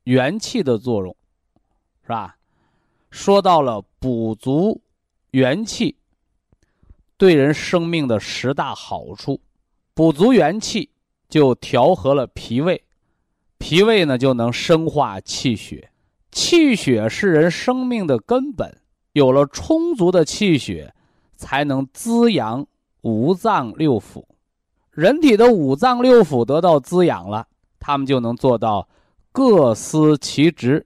[0.02, 1.16] 元气的作用，
[2.02, 2.36] 是吧？
[3.10, 4.82] 说到了补足
[5.30, 5.96] 元气，
[7.16, 9.40] 对人生命的十大好处。
[9.94, 10.90] 补足元气，
[11.30, 12.84] 就调和了脾胃，
[13.56, 15.90] 脾胃呢就能生化气血，
[16.30, 18.82] 气血是人生命的根本。
[19.14, 20.92] 有了充足的气血，
[21.36, 22.66] 才能滋养
[23.02, 24.24] 五脏六腑。
[24.90, 27.46] 人体的五脏六腑得到滋养了，
[27.78, 28.88] 他们就能做到
[29.30, 30.84] 各司其职，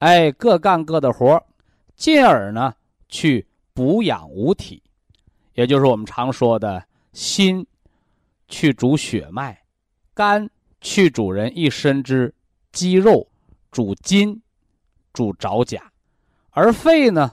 [0.00, 1.42] 哎，各干各的活
[1.96, 2.74] 进而呢
[3.08, 4.82] 去补养五体，
[5.54, 6.84] 也就是我们常说的
[7.14, 7.66] 心
[8.48, 9.62] 去主血脉，
[10.12, 10.50] 肝
[10.82, 12.34] 去主人一身之
[12.70, 13.26] 肌肉，
[13.70, 14.42] 主筋，
[15.14, 15.89] 主爪甲。
[16.52, 17.32] 而肺呢，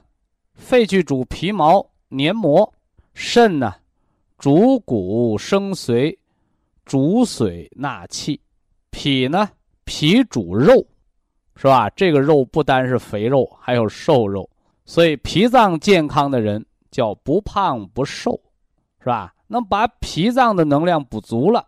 [0.53, 2.71] 肺去主皮毛黏膜；
[3.13, 3.73] 肾呢，
[4.37, 6.15] 主骨生髓，
[6.85, 8.39] 主髓纳气；
[8.91, 9.49] 脾呢，
[9.85, 10.85] 脾主肉，
[11.55, 11.89] 是吧？
[11.91, 14.47] 这个肉不单是肥肉，还有瘦肉。
[14.85, 18.39] 所以脾脏健康的人叫不胖不瘦，
[18.99, 19.33] 是吧？
[19.47, 21.65] 能把脾脏的能量补足了，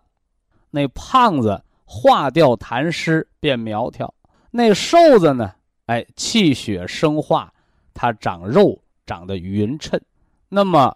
[0.70, 4.14] 那胖子化掉痰湿变苗条，
[4.52, 5.54] 那瘦子呢？
[5.90, 7.52] 哎，气血生化，
[7.96, 10.00] 它长肉长得匀称。
[10.48, 10.96] 那么，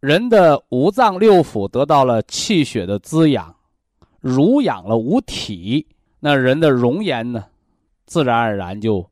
[0.00, 3.54] 人的五脏六腑得到了气血的滋养，
[4.22, 5.86] 濡养了五体，
[6.18, 7.44] 那人的容颜呢，
[8.06, 9.06] 自然而然就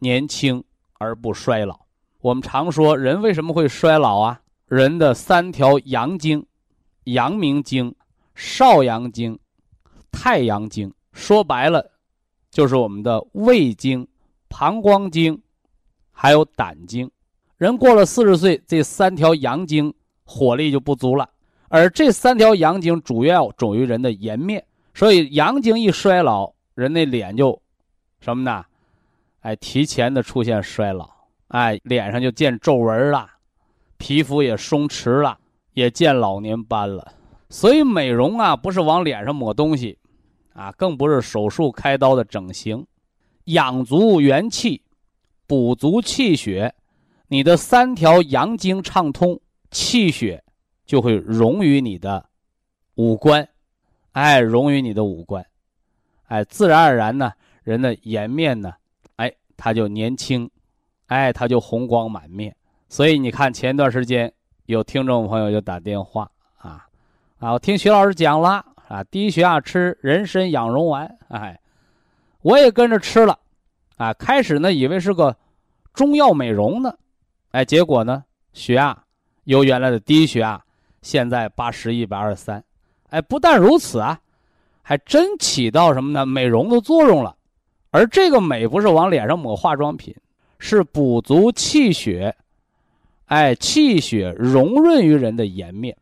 [0.00, 0.62] 年轻
[0.98, 1.80] 而不衰老。
[2.20, 4.38] 我们常说，人为什么会衰老啊？
[4.66, 6.44] 人的三条阳经：
[7.04, 7.94] 阳明经、
[8.34, 9.38] 少阳经、
[10.12, 10.92] 太阳经。
[11.14, 11.90] 说白了，
[12.50, 14.06] 就是我们的胃经。
[14.48, 15.40] 膀胱经，
[16.10, 17.10] 还有胆经，
[17.56, 19.92] 人过了四十岁，这三条阳经
[20.24, 21.28] 火力就不足了。
[21.68, 27.60] 而这三条阳经主要主于人的颜面，所以阳经一衰老，人那脸就
[28.20, 28.64] 什么呢？
[29.40, 31.08] 哎，提前的出现衰老，
[31.48, 33.28] 哎，脸上就见皱纹了，
[33.98, 35.38] 皮肤也松弛了，
[35.74, 37.12] 也见老年斑了。
[37.50, 39.98] 所以美容啊，不是往脸上抹东西，
[40.54, 42.84] 啊，更不是手术开刀的整形。
[43.48, 44.82] 养足元气，
[45.46, 46.74] 补足气血，
[47.28, 49.40] 你的三条阳经畅通，
[49.70, 50.44] 气血
[50.84, 52.28] 就会融于你的
[52.96, 53.48] 五官，
[54.12, 55.46] 哎，融于你的五官，
[56.26, 57.32] 哎，自然而然呢，
[57.62, 58.72] 人的颜面呢，
[59.16, 60.50] 哎，他就年轻，
[61.06, 62.54] 哎，他就红光满面。
[62.90, 64.30] 所以你看，前段时间
[64.66, 66.86] 有听众朋友就打电话啊，
[67.38, 71.58] 啊，我听徐老师讲了啊，低血压吃人参养荣丸，哎。
[72.42, 73.38] 我也跟着吃了，
[73.96, 75.36] 啊，开始呢以为是个
[75.92, 76.94] 中药美容呢，
[77.50, 78.96] 哎，结果呢血压
[79.44, 80.62] 由原来的低血压，
[81.02, 82.62] 现在八十一百二十三，
[83.10, 84.20] 哎，不但如此啊，
[84.82, 87.34] 还真起到什么呢美容的作用了。
[87.90, 90.14] 而这个美不是往脸上抹化妆品，
[90.60, 92.34] 是补足气血，
[93.26, 95.96] 哎，气血融润于人的颜面，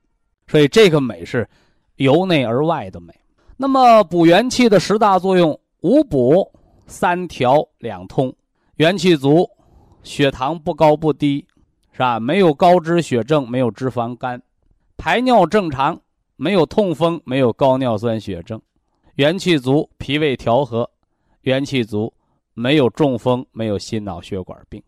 [0.49, 1.49] 所以这个美是
[1.95, 3.14] 由内而外的美。
[3.57, 5.59] 那么补元气的十大作用。
[5.81, 6.51] 五补
[6.87, 8.35] 三调两通，
[8.77, 9.49] 元气足，
[10.03, 11.47] 血糖不高不低，
[11.93, 12.18] 是吧？
[12.18, 14.41] 没有高脂血症，没有脂肪肝，
[14.97, 16.01] 排尿正常，
[16.37, 18.61] 没有痛风，没有高尿酸血症，
[19.16, 20.89] 元气足，脾胃调和，
[21.43, 22.12] 元气足，
[22.55, 24.83] 没有中风，没有心脑血管病。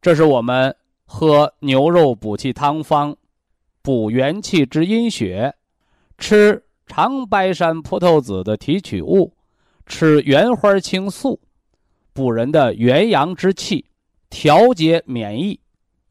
[0.00, 0.74] 这是我们
[1.04, 3.16] 喝牛肉补气汤方，
[3.82, 5.52] 补元气之阴血，
[6.16, 9.32] 吃长白山葡萄籽的提取物。
[9.88, 11.40] 吃原花青素，
[12.12, 13.84] 补人的元阳之气，
[14.30, 15.58] 调节免疫，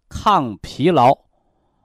[0.09, 1.17] 抗疲劳，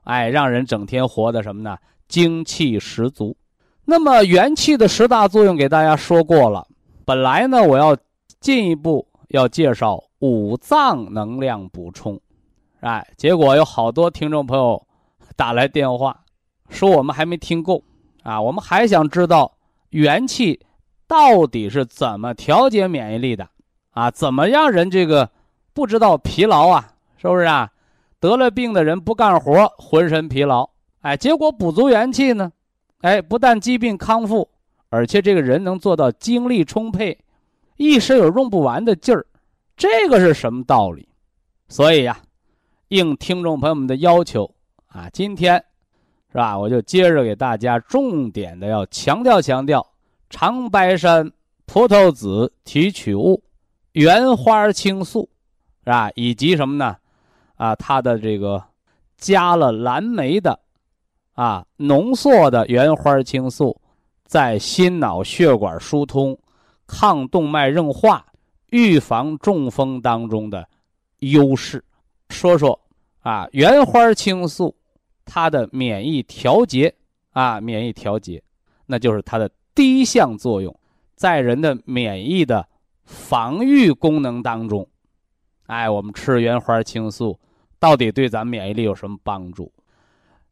[0.04, 1.76] 哎，让人整天活的什么呢？
[2.08, 3.36] 精气十足。
[3.84, 6.66] 那么元气的十大作用给大家说过了。
[7.04, 7.96] 本来呢，我要
[8.40, 12.18] 进一步要介绍五脏能量补充。
[12.80, 14.80] 哎，结果有好多听众朋友
[15.36, 16.18] 打来电话，
[16.68, 17.82] 说我们还没听够
[18.22, 19.52] 啊，我们还想知道
[19.90, 20.58] 元气
[21.12, 23.46] 到底是怎么调节免疫力的
[23.90, 24.10] 啊？
[24.10, 25.28] 怎么让人这个
[25.74, 26.94] 不知道疲劳啊？
[27.18, 27.70] 是不是啊？
[28.18, 30.70] 得了病的人不干活，浑身疲劳，
[31.02, 32.50] 哎，结果补足元气呢，
[33.02, 34.48] 哎，不但疾病康复，
[34.88, 37.18] 而且这个人能做到精力充沛，
[37.76, 39.26] 一时有用不完的劲儿，
[39.76, 41.06] 这个是什么道理？
[41.68, 42.16] 所以呀。
[42.88, 44.54] 应听众朋友们的要求
[44.86, 45.62] 啊，今天
[46.30, 46.58] 是吧？
[46.58, 49.86] 我就接着给大家重点的要强调强调
[50.32, 51.30] 长白山
[51.66, 53.44] 葡萄籽提取物
[53.92, 55.28] 原花青素，
[55.84, 56.10] 是吧？
[56.14, 56.96] 以及什么呢？
[57.56, 58.64] 啊，它的这个
[59.18, 60.58] 加了蓝莓的
[61.34, 63.78] 啊浓缩的原花青素，
[64.24, 66.36] 在心脑血管疏通、
[66.86, 68.24] 抗动脉硬化、
[68.70, 70.66] 预防中风当中的
[71.18, 71.84] 优势，
[72.30, 72.80] 说说。
[73.20, 74.74] 啊，原花青素，
[75.24, 76.92] 它的免疫调节
[77.30, 78.42] 啊，免疫调节，
[78.86, 80.74] 那就是它的第一项作用，
[81.14, 82.68] 在人的免疫的
[83.04, 84.86] 防御功能当中，
[85.66, 87.38] 哎，我们吃原花青素，
[87.78, 89.72] 到底对咱免疫力有什么帮助？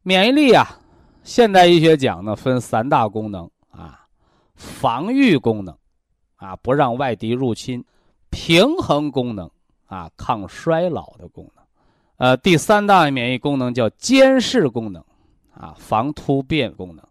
[0.03, 0.79] 免疫力啊，
[1.23, 4.07] 现代医学讲呢，分三大功能啊，
[4.55, 5.75] 防御功能
[6.37, 7.81] 啊，不让外敌入侵；
[8.31, 9.49] 平衡功能
[9.85, 11.63] 啊，抗衰老的功能。
[12.17, 15.03] 呃，第三大免疫功能叫监视功能，
[15.53, 17.05] 啊，防突变功能，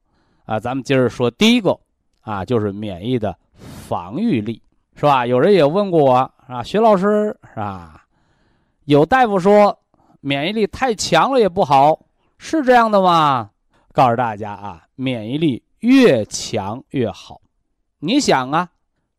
[0.44, 1.78] 啊，咱们接着说第一个，
[2.20, 4.62] 啊，就是免疫的防御力，
[4.94, 5.26] 是吧？
[5.26, 8.04] 有人也问过我，啊，徐老师，是吧？
[8.84, 9.78] 有大夫说
[10.20, 11.98] 免疫力太强了也不好，
[12.38, 13.50] 是这样的吗？
[13.92, 17.40] 告诉大家啊，免疫力越强越好。
[17.98, 18.68] 你想啊，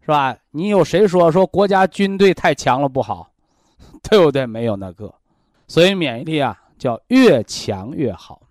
[0.01, 0.35] 是吧？
[0.51, 3.31] 你有谁说说国家军队太强了不好，
[4.09, 4.45] 对不对？
[4.45, 5.13] 没有那个。
[5.67, 8.41] 所以免疫力啊，叫越强越好，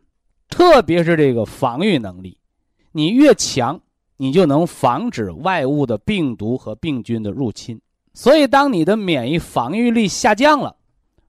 [0.49, 2.39] 特别是这个防御能力，
[2.93, 3.79] 你越强，
[4.23, 7.81] 你就能防止外物的病毒和病菌的入侵。
[8.13, 10.77] 所以，当你的免疫防御力下降了，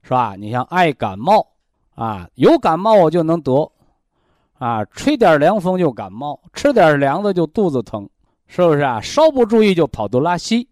[0.02, 0.36] 是吧？
[0.38, 1.46] 你像爱感冒
[1.94, 3.72] 啊，有感冒我就能得，
[4.58, 8.06] 啊，吹点凉风就感冒，吃点凉的就肚子疼，
[8.46, 9.00] 是不是啊？
[9.00, 10.68] 稍不注意就跑肚拉稀，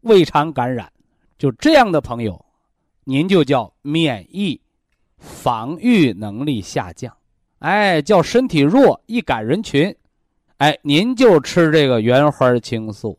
[0.00, 0.90] 胃肠感染，
[1.38, 2.44] 就这样的朋友。
[3.04, 4.60] 您就叫免疫
[5.18, 7.16] 防御能力下降，
[7.60, 9.94] 哎，叫身体弱，易感人群，
[10.64, 13.18] 哎，您就吃这个原花青素，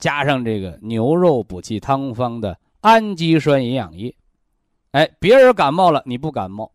[0.00, 4.12] 加上这个牛肉补气汤方的氨基酸营养液，
[4.90, 6.72] 哎，别人感冒了你不感冒，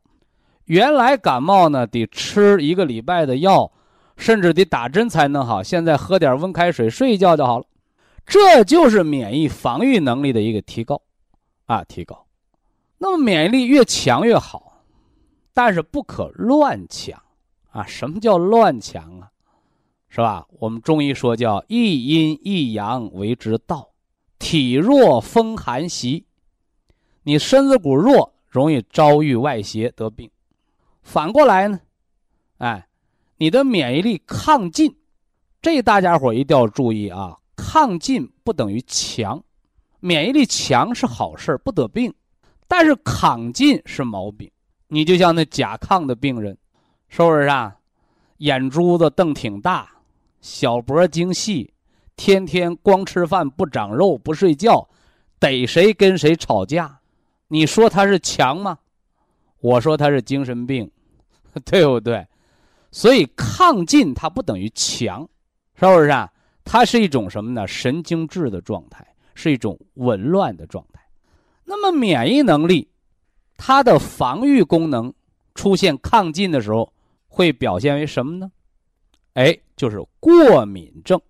[0.64, 3.70] 原来感冒呢得吃一个礼拜的药，
[4.16, 7.66] 甚至得打针才能好，现在喝点温开水睡一觉就好了，
[8.26, 11.02] 这就是免疫防御能力的一个提高，
[11.66, 12.26] 啊，提高。
[12.98, 14.84] 那么免疫力越强越好，
[15.54, 17.22] 但是不可乱强
[17.72, 17.86] 啊！
[17.86, 19.28] 什么叫乱强啊？
[20.10, 20.48] 是吧？
[20.60, 23.90] 我们中医说叫一阴一阳为之道，
[24.40, 26.26] 体弱风寒袭，
[27.24, 30.30] 你身子骨弱，容易遭遇外邪得病。
[31.04, 31.80] 反过来呢，
[32.58, 32.88] 哎，
[33.38, 34.96] 你的免疫力亢进，
[35.62, 37.38] 这大家伙一定要注意啊！
[37.56, 39.44] 亢进不等于强，
[40.00, 42.14] 免疫力强是好事不得病。
[42.68, 44.52] 但是亢进是毛病，
[44.88, 46.58] 你就像那甲亢的病人，
[47.08, 47.76] 是不是啊？
[48.38, 49.90] 眼珠子瞪挺大，
[50.42, 51.74] 小脖精细，
[52.16, 54.88] 天天光吃饭不长肉不睡觉，
[55.40, 57.00] 逮谁跟谁吵架，
[57.48, 58.78] 你说他是强吗？
[59.60, 60.90] 我说他是精神病，
[61.66, 62.26] 对不对？
[62.92, 65.28] 所以亢进它不等于强，
[65.76, 66.32] 是不是啊？
[66.64, 67.68] 它是一种什么呢？
[67.68, 71.02] 神经质的状态，是一种紊乱的状态。
[71.66, 72.90] 那么免疫能力，
[73.58, 75.14] 它的防御功能
[75.54, 76.94] 出现亢进的时候，
[77.28, 78.52] 会表现为什么呢？
[79.38, 81.22] 哎，就是过敏症。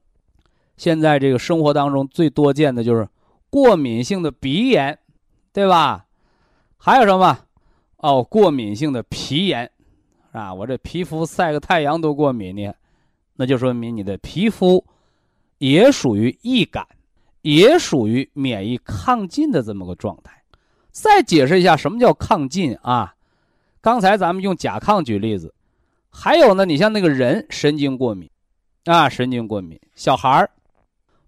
[0.77, 3.05] 现在这个生活当中最多见的就是
[3.49, 4.97] 过敏性的鼻炎，
[5.51, 6.05] 对吧？
[6.77, 7.37] 还有什么？
[7.97, 9.69] 哦，过敏性的皮炎，
[10.31, 12.73] 啊，我这皮肤晒个太阳都过敏呢，
[13.35, 14.85] 那就说明你的皮肤
[15.57, 16.87] 也属于易感。
[17.43, 20.43] 也属于免疫亢进的这么个状态。
[20.91, 23.13] 再解释一下什么叫亢进啊？
[23.79, 25.53] 刚才咱们用甲亢举例子，
[26.19, 28.27] 还有呢，你像那个人神经过敏，
[28.85, 30.49] 啊，神经过敏，小孩儿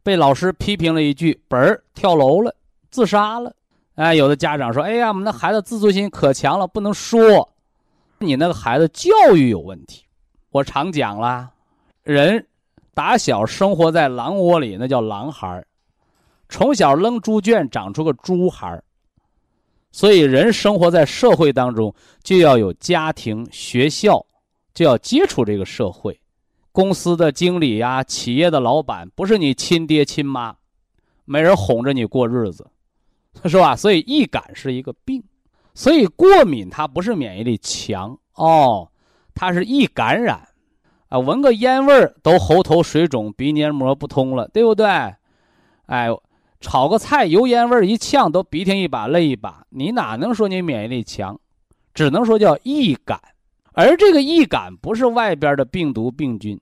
[0.02, 2.56] 被老师批评了一句，本儿跳楼了，
[2.90, 3.54] 自杀了。
[3.94, 7.48] 哎，有的家长说：“哎呀，我们那孩子自尊心可强了，不能说
[8.18, 10.04] 你那个孩子教育有问题。”
[10.50, 11.52] 我常讲啦，
[12.02, 12.44] 人
[12.96, 15.68] 打小生活在狼窝里，那叫狼孩儿。
[16.50, 18.84] 从小扔猪圈长出个猪孩儿。
[19.92, 24.26] 所以，人生活在社会当中，就要有家庭、学校，
[24.74, 26.20] 就要接触这个社会。
[26.72, 30.56] 公司的经理呀，企业的老板，不是你亲爹亲妈，
[31.26, 32.68] 没人哄着你过日子，
[33.46, 33.76] 是吧？
[33.76, 35.24] 所以，易感是一个病。
[35.74, 38.90] 所以，过敏它不是免疫力强哦，
[39.34, 40.48] 它是易感染。
[41.10, 44.88] 啊，闻个烟味儿都喉头水肿、鼻黏膜不通了，对不对？
[45.86, 46.10] 哎。
[46.62, 49.66] 炒个菜，油烟味儿一呛，都鼻涕一把泪一把。
[49.70, 51.40] 你哪能说你免疫力强？
[51.94, 53.18] 只能说叫易感。
[53.74, 56.60] 而这个易感不是外边的病毒病菌，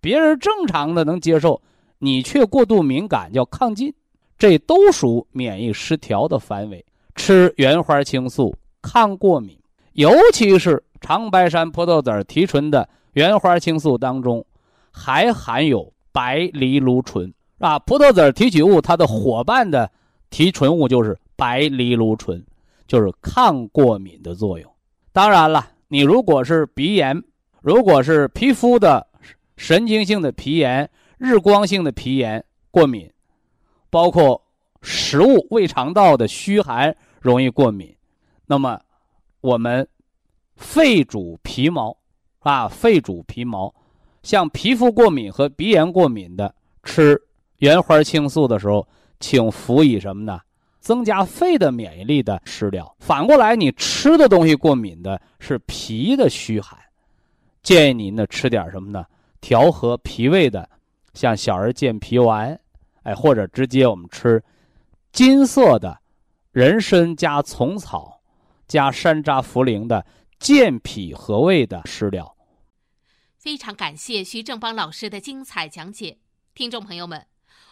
[0.00, 1.60] 别人正常的能接受，
[1.98, 3.94] 你却过度敏感，叫抗进。
[4.36, 6.84] 这都属免疫失调的范围。
[7.16, 9.58] 吃原花青素抗过敏，
[9.94, 14.44] 尤其是长白山葡萄籽提纯的原花青素当中，
[14.92, 17.34] 还含有白藜芦醇。
[17.58, 19.90] 啊，葡萄籽提取物它的伙伴的
[20.30, 22.40] 提纯物就是白藜芦醇，
[22.86, 24.70] 就是抗过敏的作用。
[25.12, 27.22] 当然了，你如果是鼻炎，
[27.62, 29.06] 如果是皮肤的
[29.56, 33.10] 神经性的皮炎、日光性的皮炎过敏，
[33.88, 34.42] 包括
[34.82, 37.96] 食物胃肠道的虚寒容易过敏，
[38.46, 38.78] 那么
[39.40, 39.88] 我们
[40.56, 41.96] 肺主皮毛
[42.40, 43.74] 啊，肺主皮毛，
[44.22, 47.20] 像皮肤过敏和鼻炎过敏的吃。
[47.58, 48.86] 原花青素的时候，
[49.18, 50.38] 请辅以什么呢？
[50.88, 52.96] 增加肺的免疫力的食疗。
[52.98, 56.80] 反过来，你吃的东西过敏的是脾的虚寒，
[57.62, 59.04] 建议您呢吃点什么呢？
[59.38, 60.66] 调和脾胃的，
[61.12, 62.58] 像小儿健脾丸，
[63.02, 64.42] 哎，或者直接我们吃
[65.12, 65.98] 金色的
[66.52, 68.22] 人参加虫草
[68.66, 70.06] 加山楂、茯苓的
[70.40, 72.34] 健脾和胃的食疗。
[73.36, 76.16] 非常感谢徐正邦老师的精彩讲解，
[76.54, 77.26] 听众朋友们。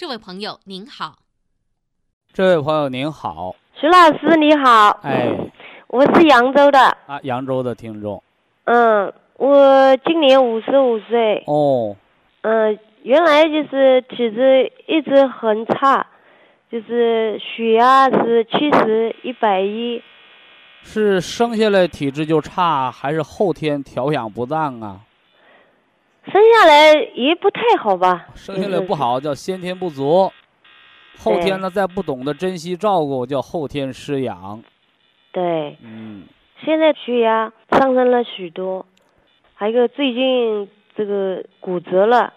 [0.00, 1.14] 这位朋友您好，
[2.32, 5.28] 这位朋友您好，徐老师你好，哎，
[5.88, 6.80] 我是扬州的。
[7.06, 8.22] 啊，扬州的听众，
[8.64, 11.94] 嗯，我今年五十五岁，哦，
[12.40, 16.06] 嗯，原来就是体质一直很差，
[16.72, 20.02] 就是血压是七十一百一，
[20.82, 25.00] 是生下来体质就差，还是后天调养不当啊？
[26.26, 28.26] 生下来也不太好吧？
[28.34, 30.30] 生下来不好叫先天不足，
[31.18, 34.62] 后天呢再不懂得珍惜照顾叫后天失养。
[35.32, 36.24] 对，嗯，
[36.64, 38.84] 现在血压上升了许多，
[39.54, 42.32] 还有个最近这个骨折了，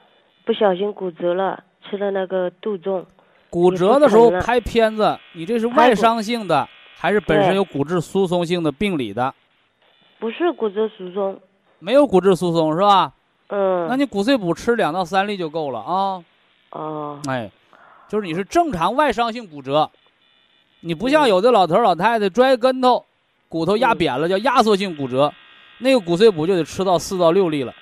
[0.45, 3.05] 不小心骨折了，吃了那个杜仲。
[3.49, 9.33] 骨折的时候拍片子，你这是外伤性的还是本身有骨质疏松性的病理的？
[10.19, 11.39] 不是骨质疏松，
[11.79, 13.11] 没有骨质疏松是吧？
[13.47, 16.23] 嗯，那你骨碎补吃两到三粒就够了啊。
[16.71, 17.51] 哦，哎，
[18.07, 19.89] 就是你是正常外伤性骨折，
[20.81, 23.05] 你不像有的老头老太太摔跟头，
[23.47, 25.31] 骨头压扁了叫压缩性骨折，
[25.79, 27.73] 那个骨碎补就得吃到四到六粒了。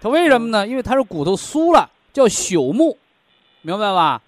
[0.00, 0.66] 它为什么呢？
[0.66, 2.98] 因为它是骨头酥了，叫朽木，
[3.62, 4.20] 明白吧？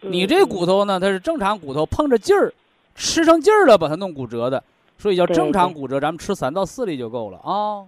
[0.00, 2.52] 你这骨头呢，它是正常骨头碰着劲儿，
[2.94, 4.62] 吃上劲儿了把它弄骨折的，
[4.96, 7.82] 所以叫正常骨折，咱们吃三到四粒就够了啊。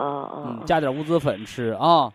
[0.00, 2.10] 哦哦，加点乌子粉吃啊。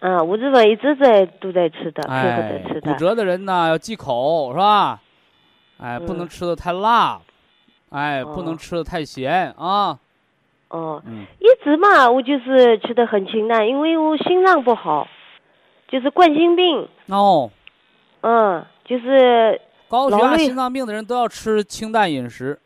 [0.00, 2.92] 啊，乌子粉一直在都在吃的，配合着吃的。
[2.92, 5.00] 骨折的人呢要忌口是吧？
[5.78, 7.20] 哎，不能吃的太辣，
[7.90, 9.96] 哎，不能吃的太咸啊。
[10.70, 11.02] 哦，
[11.38, 15.06] 一直嘛，我就是吃的很清淡，因为我心脏不好，
[15.88, 16.88] 就是冠心病。
[17.06, 17.50] 哦。
[18.22, 22.58] 嗯，就是高血压、心脏病的人都要吃清淡饮食。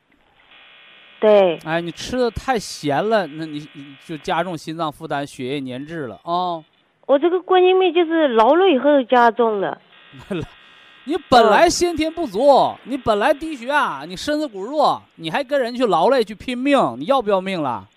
[1.18, 6.62] 对，哎，你吃的太咸了，那你你就加重心脏负担，血液粘滞了啊。
[7.06, 9.80] 我这个冠心病就是劳累以后加重的。
[11.04, 17.88] 你本来先天不足，你本来低血压，你身子骨弱，你还跟人去劳累去拼命，你要不要命了？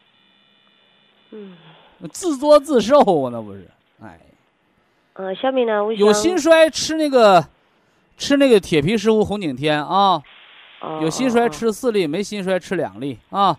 [1.32, 1.58] 嗯，
[2.12, 3.68] 自作自受啊，那不是？
[4.02, 4.20] 哎。
[5.14, 7.44] 呃，下面呢，我有心衰吃那个，
[8.16, 10.22] 吃那个铁皮石斛红景天啊。
[11.02, 13.50] 有心衰吃四粒，没心衰吃两粒啊。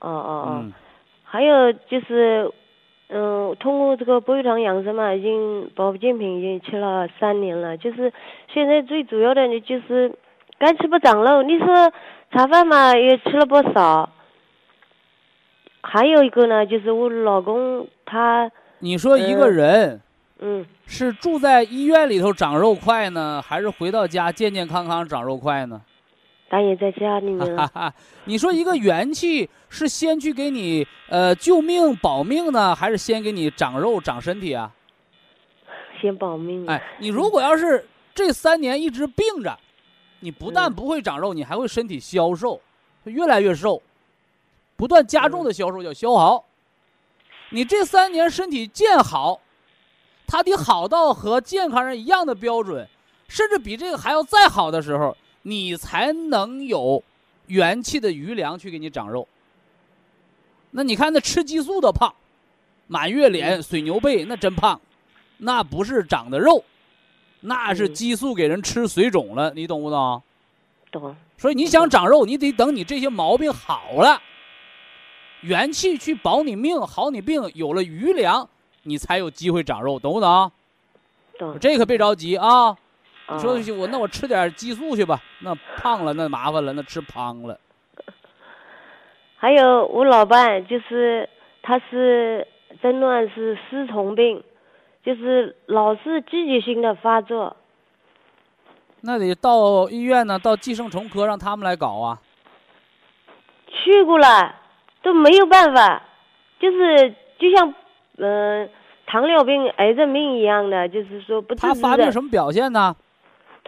[0.00, 0.64] 哦哦哦，
[1.24, 2.50] 还有就是
[3.08, 7.76] 嗯，通过这个博玉堂养生嘛，已经保健品已经吃了三年了。
[7.76, 8.12] 就是
[8.52, 10.12] 现在最主要的呢，就是
[10.58, 11.42] 干吃不长肉。
[11.42, 11.92] 你说
[12.32, 14.10] 茶饭嘛，也吃了不少。
[15.80, 18.50] 还有一个呢，就是我老公他，
[18.80, 20.00] 你说一个人，
[20.40, 25.80] 嗯，是住在医院里头长肉快呢，还是回到家健健康康长肉快呢？
[26.50, 27.94] 当然在家里面了。
[28.24, 34.70] 你说一个元气是先去给你呃救命保命呢，还是先给你长肉长身体啊？
[36.00, 36.66] 先保命。
[36.66, 39.58] 哎，你如果要是这三年一直病着，
[40.20, 42.58] 你不但不会长肉，你还会身体消瘦，
[43.04, 43.82] 越来越瘦，
[44.74, 46.44] 不断加重的消瘦叫消耗。
[47.50, 49.38] 你这三年身体健好，
[50.26, 52.88] 它得好到和健康人一样的标准，
[53.28, 55.14] 甚至比这个还要再好的时候。
[55.48, 57.02] 你才能有
[57.46, 59.26] 元气的余粮去给你长肉。
[60.72, 62.14] 那你看那吃激素的胖，
[62.86, 64.78] 满月脸、水牛背，那真胖，
[65.38, 66.62] 那不是长的肉，
[67.40, 70.22] 那是激素给人吃水肿了，你懂不懂？
[70.90, 71.16] 懂。
[71.38, 74.20] 所以你想长肉，你得等你这些毛病好了，
[75.40, 78.46] 元气去保你命、好你病，有了余粮，
[78.82, 80.52] 你才有机会长肉，懂不懂？
[81.38, 81.58] 懂。
[81.58, 82.76] 这可别着急啊。
[83.30, 87.58] 你说我那我吃点激素去吧，那胖了那麻烦了，那吃胖了。
[89.36, 91.28] 还有我老伴，就是
[91.62, 92.46] 他是
[92.80, 94.42] 诊断是丝虫病，
[95.04, 97.54] 就是老是季节性的发作。
[99.02, 102.18] 那得到医院呢，到寄生虫科让他们来搞啊。
[103.68, 104.54] 去过了，
[105.02, 106.02] 都没有办法，
[106.58, 107.74] 就是就像
[108.16, 108.68] 嗯
[109.06, 112.96] 糖尿病、癌症病一样的，就是说不治他发病什么表现呢？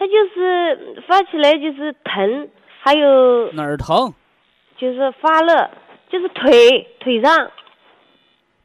[0.00, 2.48] 他就是发起来就是疼，
[2.80, 4.10] 还有哪儿疼？
[4.78, 5.70] 就是发热，
[6.08, 7.50] 就是腿腿上。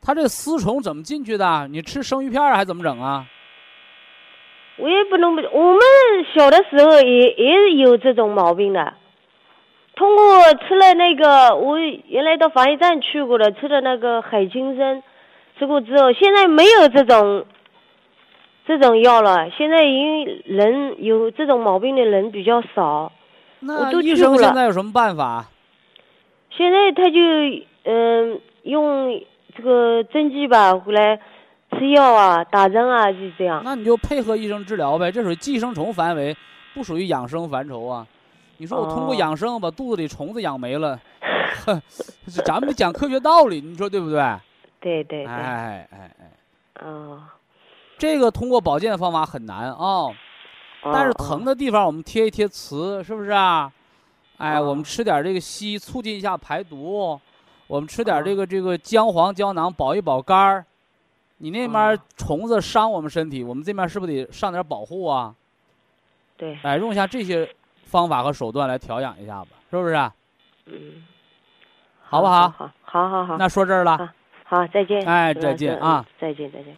[0.02, 1.68] 他这丝虫怎么进去的？
[1.70, 3.26] 你吃生鱼片还怎么整啊？
[4.78, 5.82] 我也不能不，我们
[6.34, 8.94] 小的时候也也有这种毛病的。
[9.98, 15.04] 通过吃了那个，我原来到防疫站去过的，吃的那个海青参，
[15.60, 17.46] 吃过之后，现在没有这种。
[18.68, 23.12] 这种药了，现在因为人有这种毛病的人比较少，
[23.60, 25.46] 那医生现在有什么办法？
[26.50, 27.20] 现在他就
[27.84, 29.22] 嗯用
[29.56, 31.20] 这个针剂吧，回来
[31.72, 33.62] 吃药啊、打针啊，就这样。
[33.64, 36.36] 那你就配合医生治疗呗，这属于寄生虫范围，
[36.74, 38.08] 不属于养生范畴啊。
[38.58, 41.00] 你说我通过养生把肚子里虫子养没了，
[41.66, 41.82] 呵，
[42.46, 44.18] 咱们讲科学道理，你说对不对？
[44.80, 45.26] 对对对。
[45.26, 46.88] 哎哎哎。
[46.88, 47.22] 哦。
[47.98, 50.08] 这个通过保健的方法很难啊，
[50.84, 53.72] 但是疼的地方我们贴一贴磁，是不是啊？
[54.38, 57.20] 哎，我们吃点这个硒，促进一下排毒。
[57.68, 60.66] 我们吃点这个这个姜黄胶囊，保一保肝儿。
[61.38, 65.34] 你那边虫子伤我们身体，我们这边是不是得上点保护啊？
[66.38, 66.60] 对。
[66.64, 67.50] 哎，用一下这些
[67.86, 69.96] 方法和手段来调养一下吧，是不是？
[70.66, 71.04] 嗯。
[72.04, 72.50] 好不好？
[72.50, 73.38] 好，好，好，好。
[73.38, 74.14] 那说这儿了。
[74.44, 75.04] 好，再见。
[75.06, 76.06] 哎，再见啊！
[76.20, 76.78] 再见，再见。